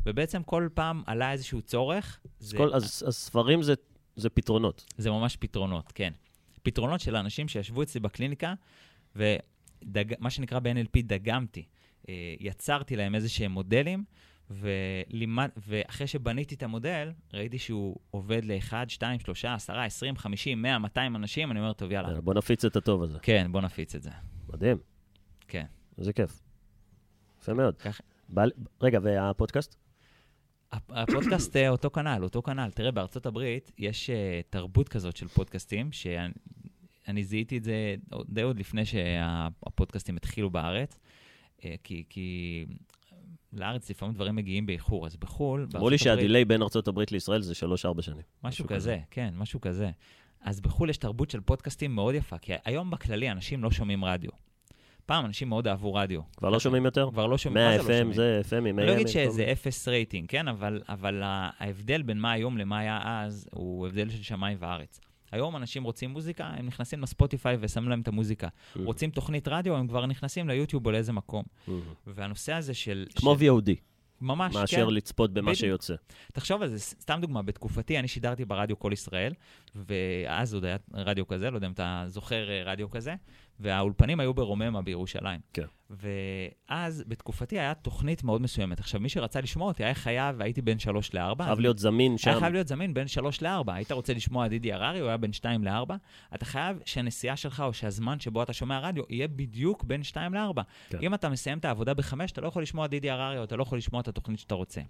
[0.07, 2.21] ובעצם כל פעם עלה איזשהו צורך.
[2.39, 3.75] זה, כל- אז אז ספרים זה-
[4.17, 4.85] זה פתרונות.
[4.99, 6.13] זה ממש פתרונות, כן.
[6.65, 8.55] פתרונות של אנשים שישבו אצלי בקליניקה,
[9.17, 11.65] ומה שנקרא ב-NLP דגמתי.
[12.09, 14.05] אה, יצרתי להם איזה שהם מודלים,
[14.51, 20.79] ולימד, ואחרי שבניתי את המודל, ראיתי שהוא עובד ל-1, 2, 3, 10, 20, 50, 100,
[20.79, 22.21] 200 אנשים, אני אומר, טוב, יאללה.
[22.21, 23.19] בוא נפיץ את הטוב הזה.
[23.23, 24.11] כן, בוא נפיץ את זה.
[24.53, 24.77] מדהים.
[25.49, 25.65] כן.
[25.99, 26.41] איזה כיף.
[27.43, 27.75] יפה מאוד.
[28.29, 28.53] בא לי-
[28.83, 29.77] רגע, והפודקאסט?
[30.75, 32.71] הפ- הפודקאסט אה, אותו כנ"ל, אותו כנ"ל.
[32.71, 36.33] תראה, בארצות הברית יש אה, תרבות כזאת של פודקאסטים, שאני
[37.09, 37.95] אני זיהיתי את זה
[38.29, 40.99] די עוד לפני שהפודקאסטים התחילו בארץ,
[41.65, 42.67] אה, כי, כי
[43.53, 47.53] לארץ לפעמים דברים מגיעים באיחור, אז בחו"ל, אמרו לי שהדיליי בין ארצות הברית לישראל זה
[47.99, 48.23] 3-4 שנים.
[48.45, 49.91] משהו כזה, כן, משהו כזה.
[50.41, 54.31] אז בחו"ל יש תרבות של פודקאסטים מאוד יפה, כי היום בכללי אנשים לא שומעים רדיו.
[55.07, 56.21] פעם אנשים מאוד אהבו רדיו.
[56.37, 57.09] כבר לא שומעים יותר?
[57.13, 57.67] כבר לא שומעים.
[57.67, 58.15] 100 מה זה לא FM?
[58.15, 60.49] זה FM עם אני לא AM, אגיד שזה אפס רייטינג, כן?
[60.49, 65.01] אבל, אבל ההבדל בין מה היום למה היה אז, הוא הבדל של שמיים וארץ.
[65.33, 68.49] היום אנשים רוצים מוזיקה, הם נכנסים לספוטיפיי ושמים להם את המוזיקה.
[68.49, 68.81] Mm.
[68.85, 71.45] רוצים תוכנית רדיו, הם כבר נכנסים ליוטיוב או לאיזה מקום.
[71.45, 71.71] Mm.
[72.07, 73.07] והנושא הזה של...
[73.17, 73.45] כמו של...
[73.45, 73.71] VOD,
[74.21, 74.95] ממש, מאשר כן.
[74.95, 75.57] לצפות במה בדיוק.
[75.57, 75.95] שיוצא.
[76.33, 79.33] תחשוב על זה, סתם דוגמה, בתקופתי אני שידרתי ברדיו כל ישראל,
[79.75, 83.15] ואז עוד היה רדיו כזה, לא יודע אם אתה זוכר אה, רדיו כזה,
[83.61, 85.41] והאולפנים היו ברוממה בירושלים.
[85.53, 85.65] כן.
[85.91, 88.81] ואז בתקופתי היה תוכנית מאוד מסוימת.
[88.81, 91.45] עכשיו, מי שרצה לשמוע אותי היה חייב, הייתי בין שלוש לארבע.
[91.45, 92.41] חייב להיות זמין היה שם.
[92.41, 93.75] חייב להיות זמין בין שלוש לארבע.
[93.75, 95.97] היית רוצה לשמוע דידי הררי, הוא היה בין שתיים לארבע.
[96.35, 100.63] אתה חייב שהנסיעה שלך או שהזמן שבו אתה שומע רדיו יהיה בדיוק בין שתיים לארבע.
[100.91, 100.99] כן.
[101.03, 103.63] אם אתה מסיים את העבודה בחמש, אתה לא יכול לשמוע דידי הררי או אתה לא
[103.63, 104.81] יכול לשמוע את התוכנית שאתה רוצה.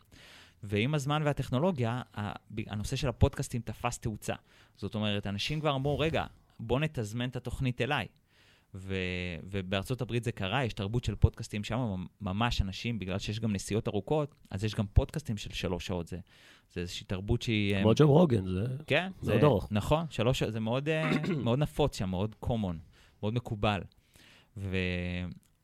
[0.62, 2.02] ועם הזמן והטכנולוגיה,
[2.66, 4.34] הנושא של הפודקאסטים תפס תאוצה.
[4.76, 6.24] זאת אומרת, אנשים כבר אמרו, רגע,
[6.60, 8.06] בוא נתזמן את התוכנית אליי.
[8.74, 8.94] ו,
[9.50, 13.88] ובארצות הברית זה קרה, יש תרבות של פודקאסטים שם, ממש אנשים, בגלל שיש גם נסיעות
[13.88, 16.06] ארוכות, אז יש גם פודקאסטים של שלוש שעות.
[16.06, 16.18] זה,
[16.72, 17.82] זה איזושהי תרבות שהיא...
[17.82, 18.66] כמו ג'ו רוגן, זה...
[18.86, 19.68] כן, זה עוד ארוך.
[19.70, 21.10] נכון, שלוש שעות, זה מאוד, אה,
[21.44, 22.76] מאוד נפוץ שם, מאוד common,
[23.22, 23.80] מאוד מקובל.
[24.56, 24.76] ו...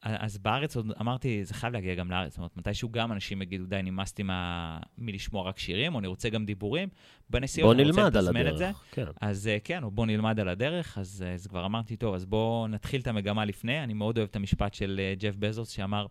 [0.03, 2.33] אז בארץ עוד אמרתי, זה חייב להגיע גם לארץ.
[2.33, 4.79] זאת אומרת, מתישהו גם אנשים יגידו, די, נמאסתי מה...
[4.99, 6.89] מלשמוע רק שירים, או אני רוצה גם דיבורים.
[7.31, 8.71] בנסיעות אני רוצה לתזמן את זה.
[8.91, 9.05] כן.
[9.21, 12.25] אז אה, כן, או בוא נלמד על הדרך, אז, אה, אז כבר אמרתי, טוב, אז
[12.25, 13.85] בואו נתחיל את המגמה לפני.
[13.85, 16.07] אני מאוד אוהב את המשפט של אה, ג'ף בזוס, שאמר,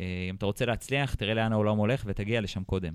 [0.00, 2.94] אם אתה רוצה להצליח, תראה לאן העולם הולך ותגיע לשם קודם.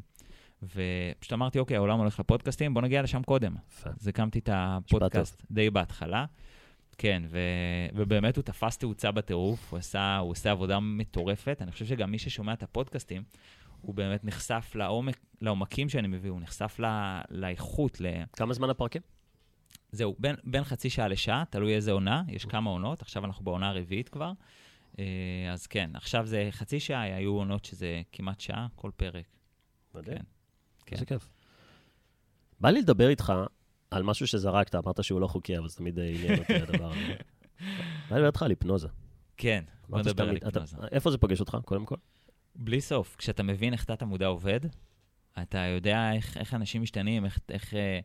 [0.64, 3.56] ופשוט אמרתי, אוקיי, העולם הולך לפודקאסטים, בוא נגיע לשם קודם.
[3.86, 6.26] אז הקמתי את הפודקאסט די בהתחלה.
[7.02, 7.39] כן, ו...
[7.93, 11.58] ובאמת הוא תפס תאוצה בטירוף, הוא עשה, הוא עושה עבודה מטורפת.
[11.62, 13.24] אני חושב שגם מי ששומע את הפודקאסטים,
[13.82, 16.86] הוא באמת נחשף לעומק, לעומקים שאני מביא, הוא נחשף ל...
[17.30, 18.06] לאיכות, ל...
[18.34, 19.02] כמה זמן הפרקים?
[19.91, 23.70] זהו, בין, בין חצי שעה לשעה, תלוי איזה עונה, יש כמה עונות, עכשיו אנחנו בעונה
[23.70, 24.32] הרביעית כבר.
[24.99, 25.06] אה,
[25.54, 29.26] אז כן, עכשיו זה חצי שעה, היו עונות שזה כמעט שעה, כל פרק.
[29.95, 30.18] מדהים.
[30.18, 30.24] כן.
[30.86, 30.95] כן.
[30.95, 31.30] איזה כיף.
[32.60, 33.34] בא לי לדבר איתך
[33.92, 37.14] על משהו שזרקת, אמרת שהוא לא חוקי, אבל זה תמיד אה, עניין אותי הדבר הזה.
[38.10, 38.88] בא לי לדבר איתך על היפנוזה.
[39.38, 40.78] כן, בוא נדבר על היפנוזה.
[40.92, 41.96] איפה זה פוגש אותך, קודם כל?
[42.56, 44.60] בלי סוף, כשאתה מבין איך תת המודע עובד,
[45.42, 48.00] אתה יודע איך, איך אנשים משתנים, איך, איך, אה,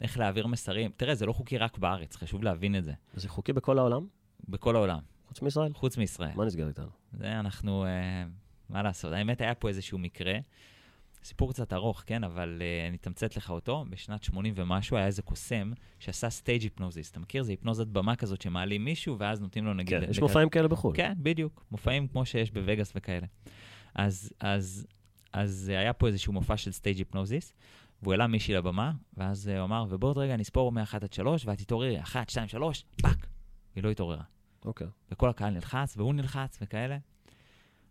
[0.00, 0.90] איך להעביר מסרים.
[0.96, 2.92] תראה, זה לא חוקי רק בארץ, חשוב להבין את זה.
[3.14, 4.06] זה חוקי בכל העולם?
[4.48, 4.98] בכל העולם,
[5.28, 5.72] חוץ מישראל?
[5.72, 6.32] חוץ מישראל.
[6.34, 6.88] מה נסגר איתנו?
[7.12, 8.24] זה אנחנו, אה,
[8.68, 9.12] מה לעשות?
[9.12, 10.34] האמת, היה פה איזשהו מקרה,
[11.24, 13.84] סיפור קצת ארוך, כן, אבל אה, אני אתמצת לך אותו.
[13.90, 17.10] בשנת 80 ומשהו היה איזה קוסם שעשה stage hypnosis.
[17.10, 17.42] אתה מכיר?
[17.42, 20.00] זה היפנוזת במה כזאת שמעלים מישהו, ואז נותנים לו נגיד...
[20.00, 20.96] כן, יש מופעים כאלה בחו"ל.
[20.96, 21.64] כן, בדיוק.
[21.70, 23.26] מופעים כמו שיש בווגאס וכאלה.
[23.94, 24.86] אז, אז,
[25.32, 27.54] אז היה פה איזשהו מופע של stage hypnosis,
[28.02, 31.58] והוא העלה מישהי לבמה, ואז אה, הוא אמר, ובעוד רגע נספור מ-1 עד 3, ואת
[31.58, 33.26] תתעוררי, 1, 2, 3, fuck!
[33.74, 34.22] היא לא התעוררה.
[34.64, 34.86] אוקיי.
[35.10, 36.98] וכל הקהל נלחץ, והוא נלחץ וכאלה.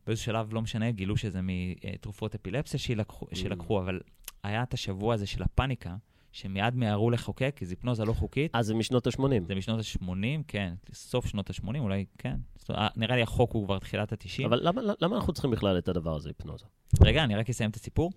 [0.07, 3.35] באיזשהו שלב, לא משנה, גילו שזה מתרופות אפילפסיה שלקחו, Mm.
[3.35, 3.99] שלקחו, אבל
[4.43, 5.95] היה את השבוע הזה של הפאניקה,
[6.31, 8.51] שמיד מיהרו לחוקק, כי זו היפנוזה לא חוקית.
[8.55, 9.43] אז זה משנות ה-80.
[9.47, 12.35] זה משנות ה-80, כן, סוף שנות ה-80, אולי, כן.
[12.69, 14.45] אומרת, נראה לי החוק הוא כבר תחילת ה-90.
[14.45, 16.65] אבל למה, למה אנחנו צריכים בכלל את הדבר הזה, היפנוזה?
[17.01, 18.11] רגע, אני רק אסיים את הסיפור.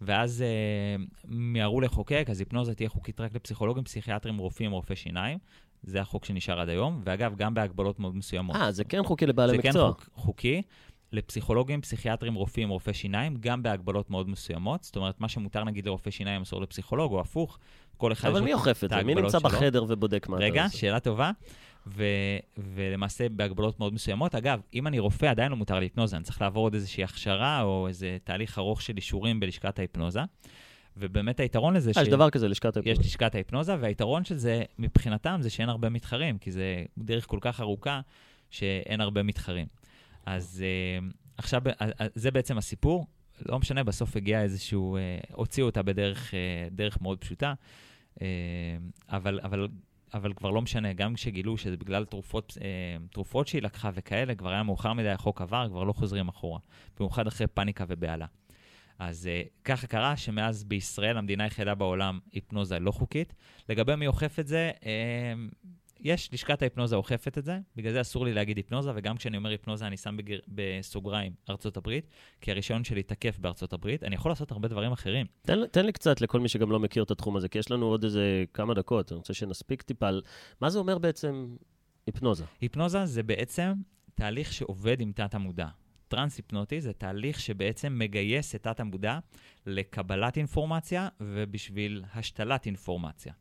[0.00, 5.38] ואז אה, מיהרו לחוקק, אז היפנוזה תהיה חוקית רק לפסיכולוגים, פסיכיאטרים, רופאים, רופאי שיניים.
[5.82, 8.56] זה החוק שנשאר עד היום, ואגב, גם בהגבלות מאוד מסוימות.
[8.56, 9.88] אה, זה כן חוקי לבעלי זה כן מקצוע.
[9.92, 10.62] חוק, חוקי
[11.12, 14.84] לפסיכולוגים, פסיכיאטרים, רופאים, רופאי שיניים, גם בהגבלות מאוד מסוימות.
[14.84, 17.58] זאת אומרת, מה שמותר נגיד לרופא שיניים אסור לפסיכולוג, או הפוך.
[17.96, 19.02] כל אחד אבל יש מי אוכף את זה?
[19.02, 19.50] מי נמצא שלו.
[19.50, 20.78] בחדר ובודק מה אתה רגע, עושה?
[20.78, 21.30] שאלה טובה.
[21.86, 22.04] ו,
[22.58, 24.34] ולמעשה בהגבלות מאוד מסוימות.
[24.34, 27.62] אגב, אם אני רופא, עדיין לא מותר לי היפנוזה, אני צריך לעבור עוד איזושהי הכשרה
[27.62, 30.20] או איזה תהליך ארוך של אישורים בלשכת ההיפנוזה.
[30.96, 33.08] ובאמת היתרון לזה, אה, יש דבר כזה, לשכת יש ההיפנוזה.
[33.08, 37.60] לשכת ההיפנוזה, והיתרון של זה מבחינתם זה שאין הרבה מתחרים, כי זה דרך כל כך
[37.60, 38.00] ארוכה
[38.50, 39.66] שאין הרבה מתחרים.
[40.26, 41.06] אז אה,
[41.36, 43.06] עכשיו, אה, אה, זה בעצם הסיפור.
[43.46, 44.96] לא משנה, בסוף הגיע איזשהו,
[45.32, 46.34] הוציאו אותה בדרך
[46.70, 47.54] דרך מאוד פשוטה,
[49.08, 49.68] אבל, אבל,
[50.14, 52.56] אבל כבר לא משנה, גם כשגילו שזה בגלל תרופות,
[53.10, 56.60] תרופות שהיא לקחה וכאלה, כבר היה מאוחר מדי, החוק עבר, כבר לא חוזרים אחורה.
[56.98, 58.26] במיוחד אחרי פאניקה ובהלה.
[58.98, 63.34] אז uh, ככה קרה שמאז בישראל, המדינה היחידה בעולם, היפנוזה לא חוקית.
[63.68, 64.84] לגבי מי אוכף את זה, uh,
[66.04, 69.50] יש, לשכת ההיפנוזה אוכפת את זה, בגלל זה אסור לי להגיד היפנוזה, וגם כשאני אומר
[69.50, 70.38] היפנוזה אני שם בגר...
[70.48, 72.06] בסוגריים ארצות הברית,
[72.40, 74.02] כי הרישיון שלי תקף בארצות הברית.
[74.02, 75.26] אני יכול לעשות הרבה דברים אחרים.
[75.42, 77.86] תן, תן לי קצת לכל מי שגם לא מכיר את התחום הזה, כי יש לנו
[77.86, 80.22] עוד איזה כמה דקות, אני רוצה שנספיק טיפה על...
[80.60, 81.56] מה זה אומר בעצם
[82.06, 82.44] היפנוזה?
[82.60, 83.72] היפנוזה זה בעצם
[84.14, 85.68] תהליך שעובד עם תת-המודע.
[86.08, 89.18] טרנס-היפנוטי זה תהליך שבעצם מגייס את תת-המודע
[89.66, 93.32] לקבלת אינפורמציה ובשביל השתלת אינפורמציה.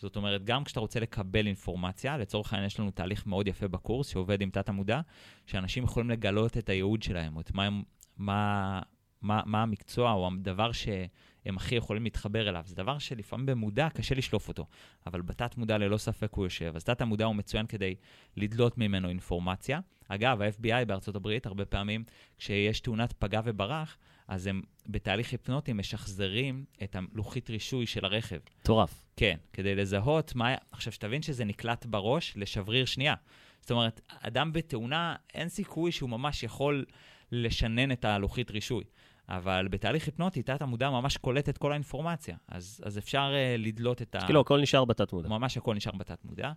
[0.00, 4.08] זאת אומרת, גם כשאתה רוצה לקבל אינפורמציה, לצורך העניין יש לנו תהליך מאוד יפה בקורס
[4.08, 5.00] שעובד עם תת-המודע,
[5.46, 7.68] שאנשים יכולים לגלות את הייעוד שלהם, או את מה,
[8.16, 8.80] מה,
[9.22, 12.62] מה, מה המקצוע או הדבר שהם הכי יכולים להתחבר אליו.
[12.66, 14.66] זה דבר שלפעמים במודע קשה לשלוף אותו,
[15.06, 16.72] אבל בתת-מודע ללא ספק הוא יושב.
[16.76, 17.94] אז תת-המודע הוא מצוין כדי
[18.36, 19.80] לדלות ממנו אינפורמציה.
[20.08, 22.04] אגב, ה-FBI בארצות הברית, הרבה פעמים,
[22.38, 23.98] כשיש תאונת פגע וברח,
[24.28, 24.62] אז הם
[24.92, 28.38] בתהליך היפנוטי משחזרים את הלוחית רישוי של הרכב.
[28.60, 29.04] מטורף.
[29.16, 30.54] כן, כדי לזהות מה...
[30.72, 33.14] עכשיו, שתבין שזה נקלט בראש לשבריר שנייה.
[33.60, 36.84] זאת אומרת, אדם בתאונה, אין סיכוי שהוא ממש יכול
[37.32, 38.84] לשנן את הלוחית רישוי.
[39.28, 42.36] אבל בתהליך היפנוטי, תת-המודע ממש קולט את כל האינפורמציה.
[42.48, 44.20] אז, אז אפשר uh, לדלות את ה...
[44.24, 45.28] כאילו, הכל נשאר בתת מודע.
[45.28, 46.52] ממש הכל נשאר בתת-מודע.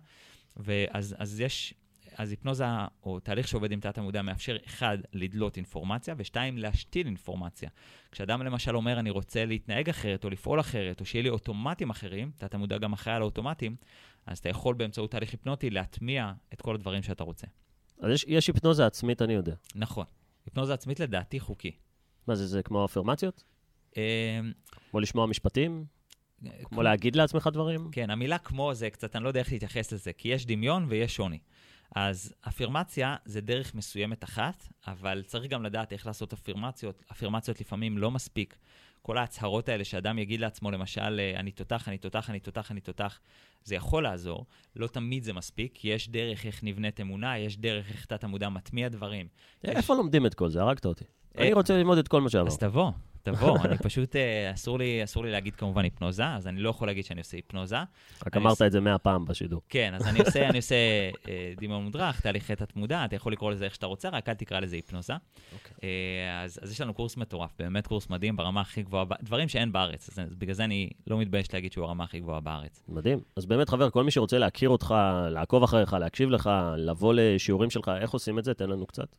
[0.56, 1.74] ואז אז יש,
[2.16, 2.64] אז היפנוזה,
[3.02, 7.70] או תהליך שעובד עם תת-המודע, מאפשר, אחד, לדלות אינפורמציה, ושתיים, להשתיל אינפורמציה.
[8.10, 12.30] כשאדם למשל אומר, אני רוצה להתנהג אחרת, או לפעול אחרת, או שיהיה לי אוטומטים אחרים,
[12.36, 13.76] תת-המודע גם אחראי על האוטומטים,
[14.26, 17.46] אז אתה יכול באמצעות תהליך היפנוטי להטמיע את כל הדברים שאתה רוצה.
[18.00, 19.54] אז יש, יש היפנוזה עצמית, אני יודע.
[19.74, 20.06] נכון.
[20.46, 21.72] היפנוזה עצמית לדעתי חוקי.
[22.26, 23.44] מה זה, זה כמו אפרמציות?
[23.96, 24.40] אה,
[24.90, 25.84] כמו לשמוע משפטים?
[26.64, 27.90] כמו להגיד לעצמך דברים?
[27.92, 31.16] כן, המילה כמו זה קצת, אני לא יודע איך להתייחס לזה, כי יש דמיון ויש
[31.16, 31.38] שוני.
[31.94, 37.02] אז אפירמציה זה דרך מסוימת אחת, אבל צריך גם לדעת איך לעשות אפירמציות.
[37.12, 38.56] אפירמציות לפעמים לא מספיק.
[39.02, 42.80] כל ההצהרות האלה שאדם יגיד לעצמו, למשל, אה, אני תותח, אני תותח, אני תותח, אני
[42.80, 43.20] תותח,
[43.64, 44.46] זה יכול לעזור.
[44.76, 48.88] לא תמיד זה מספיק, כי יש דרך איך נבנית אמונה, יש דרך איך תת-המודע מטמיע
[48.88, 49.26] דברים.
[49.64, 50.62] יש- איפה לומדים את כל זה?
[50.62, 51.04] הרגת אותי.
[51.38, 52.60] אה, אני רוצה ללמוד את כל מה אז שאמרת.
[52.60, 52.90] תבוא,
[53.24, 53.58] תבוא.
[53.64, 57.04] אני פשוט, אה, אסור לי, אסור לי להגיד כמובן היפנוזה, אז אני לא יכול להגיד
[57.04, 57.76] שאני עושה היפנוזה.
[58.26, 59.60] רק אמרת עוש- את זה מאה פעם בשידור.
[59.68, 60.74] כן, אז אני עושה, אני עושה
[61.28, 64.60] אה, דמיון מודרך, תהליכי תת-מודע, אתה יכול לקרוא לזה איך שאתה רוצה, רק אל תקרא
[64.60, 65.12] לזה היפנוזה.
[65.52, 65.74] אוקיי.
[65.84, 69.72] אה, אז, אז יש לנו קורס מטורף, באמת קורס מדהים ברמה הכי גבוהה, דברים שאין
[69.72, 72.82] בארץ, אז בגלל זה אני לא מתבייש להגיד שהוא הרמה הכי גבוהה בארץ.
[72.88, 73.20] מדהים.
[73.36, 74.94] אז באמת, חבר, כל מי שרוצה להכיר אותך,
[75.30, 78.54] לעקוב אחריך, להקשיב לך, לבוא לשיעורים שלך, איך עושים את זה?
[78.54, 79.16] תן לנו קצת.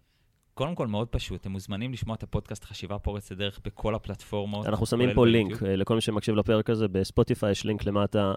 [0.55, 4.67] קודם כל, מאוד פשוט, אתם מוזמנים לשמוע את הפודקאסט חשיבה פורצת דרך בכל הפלטפורמות.
[4.67, 5.49] אנחנו שמים פה ביוטיוב.
[5.49, 8.33] לינק אה, לכל מי שמקשיב לפרק הזה, בספוטיפיי יש לינק למטה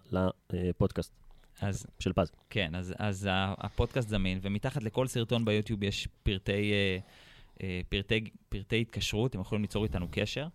[0.51, 1.13] לפודקאסט
[1.61, 2.33] אז של פז.
[2.51, 6.99] כן, אז, אז הפודקאסט זמין, ומתחת לכל סרטון ביוטיוב יש פרטי, אה,
[7.63, 10.47] אה, פרטי, פרטי התקשרות, אתם יכולים ליצור איתנו קשר.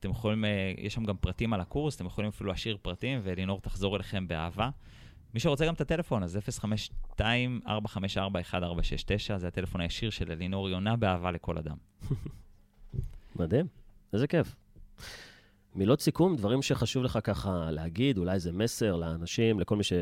[0.00, 0.44] אתם יכולים,
[0.78, 4.70] יש שם גם פרטים על הקורס, אתם יכולים אפילו להשאיר פרטים, ולינור תחזור אליכם באהבה.
[5.34, 6.38] מי שרוצה גם את הטלפון, אז
[7.20, 7.22] 052-454-1469,
[9.36, 11.76] זה הטלפון הישיר של אלינור, היא עונה באהבה לכל אדם.
[13.36, 13.66] מדהים,
[14.12, 14.54] איזה כיף.
[15.74, 19.92] מילות סיכום, דברים שחשוב לך ככה להגיד, אולי איזה מסר לאנשים, לכל מי ש...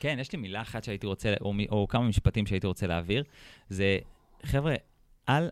[0.00, 3.24] כן, יש לי מילה אחת שהייתי רוצה, או, או כמה משפטים שהייתי רוצה להעביר.
[3.68, 3.98] זה,
[4.42, 4.74] חבר'ה,
[5.28, 5.48] אל...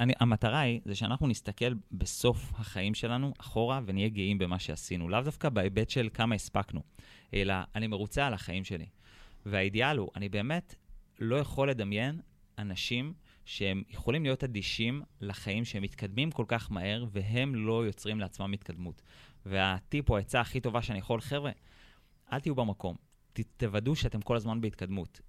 [0.00, 5.08] אני, המטרה היא, זה שאנחנו נסתכל בסוף החיים שלנו אחורה ונהיה גאים במה שעשינו.
[5.08, 6.80] לאו דווקא בהיבט של כמה הספקנו,
[7.34, 8.86] אלא אני מרוצה על החיים שלי.
[9.46, 10.74] והאידיאל הוא, אני באמת
[11.18, 12.20] לא יכול לדמיין
[12.58, 13.14] אנשים
[13.44, 19.02] שהם יכולים להיות אדישים לחיים שהם מתקדמים כל כך מהר, והם לא יוצרים לעצמם התקדמות.
[19.46, 21.50] והטיפ או העצה הכי טובה שאני יכול, חבר'ה,
[22.32, 22.96] אל תהיו במקום.
[23.56, 25.20] תוודאו שאתם כל הזמן בהתקדמות.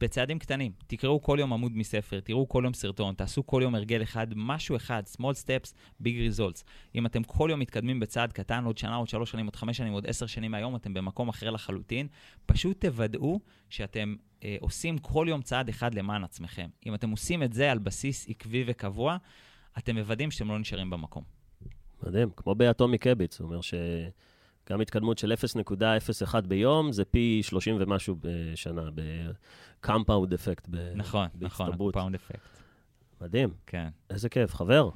[0.00, 4.02] בצעדים קטנים, תקראו כל יום עמוד מספר, תראו כל יום סרטון, תעשו כל יום הרגל
[4.02, 5.72] אחד, משהו אחד, small steps,
[6.02, 6.62] big results.
[6.94, 9.92] אם אתם כל יום מתקדמים בצעד קטן, עוד שנה, עוד שלוש שנים, עוד חמש שנים,
[9.92, 12.08] עוד עשר שנים מהיום, אתם במקום אחר לחלוטין,
[12.46, 13.40] פשוט תוודאו
[13.70, 14.14] שאתם
[14.44, 16.68] אה, עושים כל יום צעד אחד למען עצמכם.
[16.86, 19.16] אם אתם עושים את זה על בסיס עקבי וקבוע,
[19.78, 21.24] אתם מוודאים שאתם לא נשארים במקום.
[22.02, 23.60] מדהים, כמו באטומי קביץ, הוא אומר
[24.72, 32.14] שגם התקדמות של 0.01 ביום זה פי 30 ומשהו בשנה, ב-compound effect, נכון, נכון, compound
[32.14, 32.60] effect.
[33.20, 33.50] מדהים.
[33.66, 33.88] כן.
[34.10, 34.90] איזה כיף, חבר.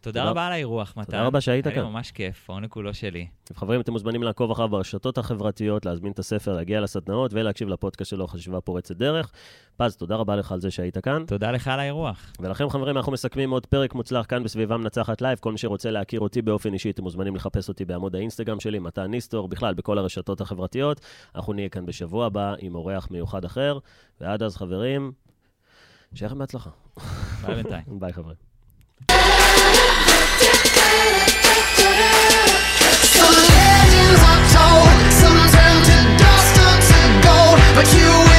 [0.00, 1.04] תודה רבה על האירוח, מתן.
[1.04, 1.74] תודה רבה שהיית כאן.
[1.74, 3.26] היה ממש כיף, העונג כולו שלי.
[3.54, 8.26] חברים, אתם מוזמנים לעקוב אחריו ברשתות החברתיות, להזמין את הספר, להגיע לסדנאות ולהקשיב לפודקאסט שלו,
[8.26, 9.32] חשיבה פורצת דרך.
[9.76, 11.24] פז, תודה רבה לך על זה שהיית כאן.
[11.26, 12.32] תודה לך על האירוח.
[12.40, 15.38] ולכם, חברים, אנחנו מסכמים עוד פרק מוצלח כאן בסביבה מנצחת לייב.
[15.38, 19.06] כל מי שרוצה להכיר אותי באופן אישי, אתם מוזמנים לחפש אותי בעמוד האינסטגרם שלי, מתן
[19.06, 21.00] ניסטור, בכלל, בכל הרשתות החברתיות.
[21.34, 23.78] אנחנו נהיה כאן בשבוע הבא עם אורח מיוחד אחר.
[24.20, 25.12] ועד אז, חברים,
[26.14, 26.70] שיהיה לכם בהצלחה.
[27.46, 27.84] ביי בינתיים.
[28.00, 28.47] ביי, חברים.
[37.78, 38.37] But you